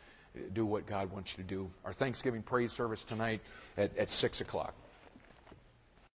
[0.52, 1.70] Do what God wants you to do.
[1.84, 3.40] Our Thanksgiving praise service tonight
[3.76, 4.74] at, at 6 o'clock.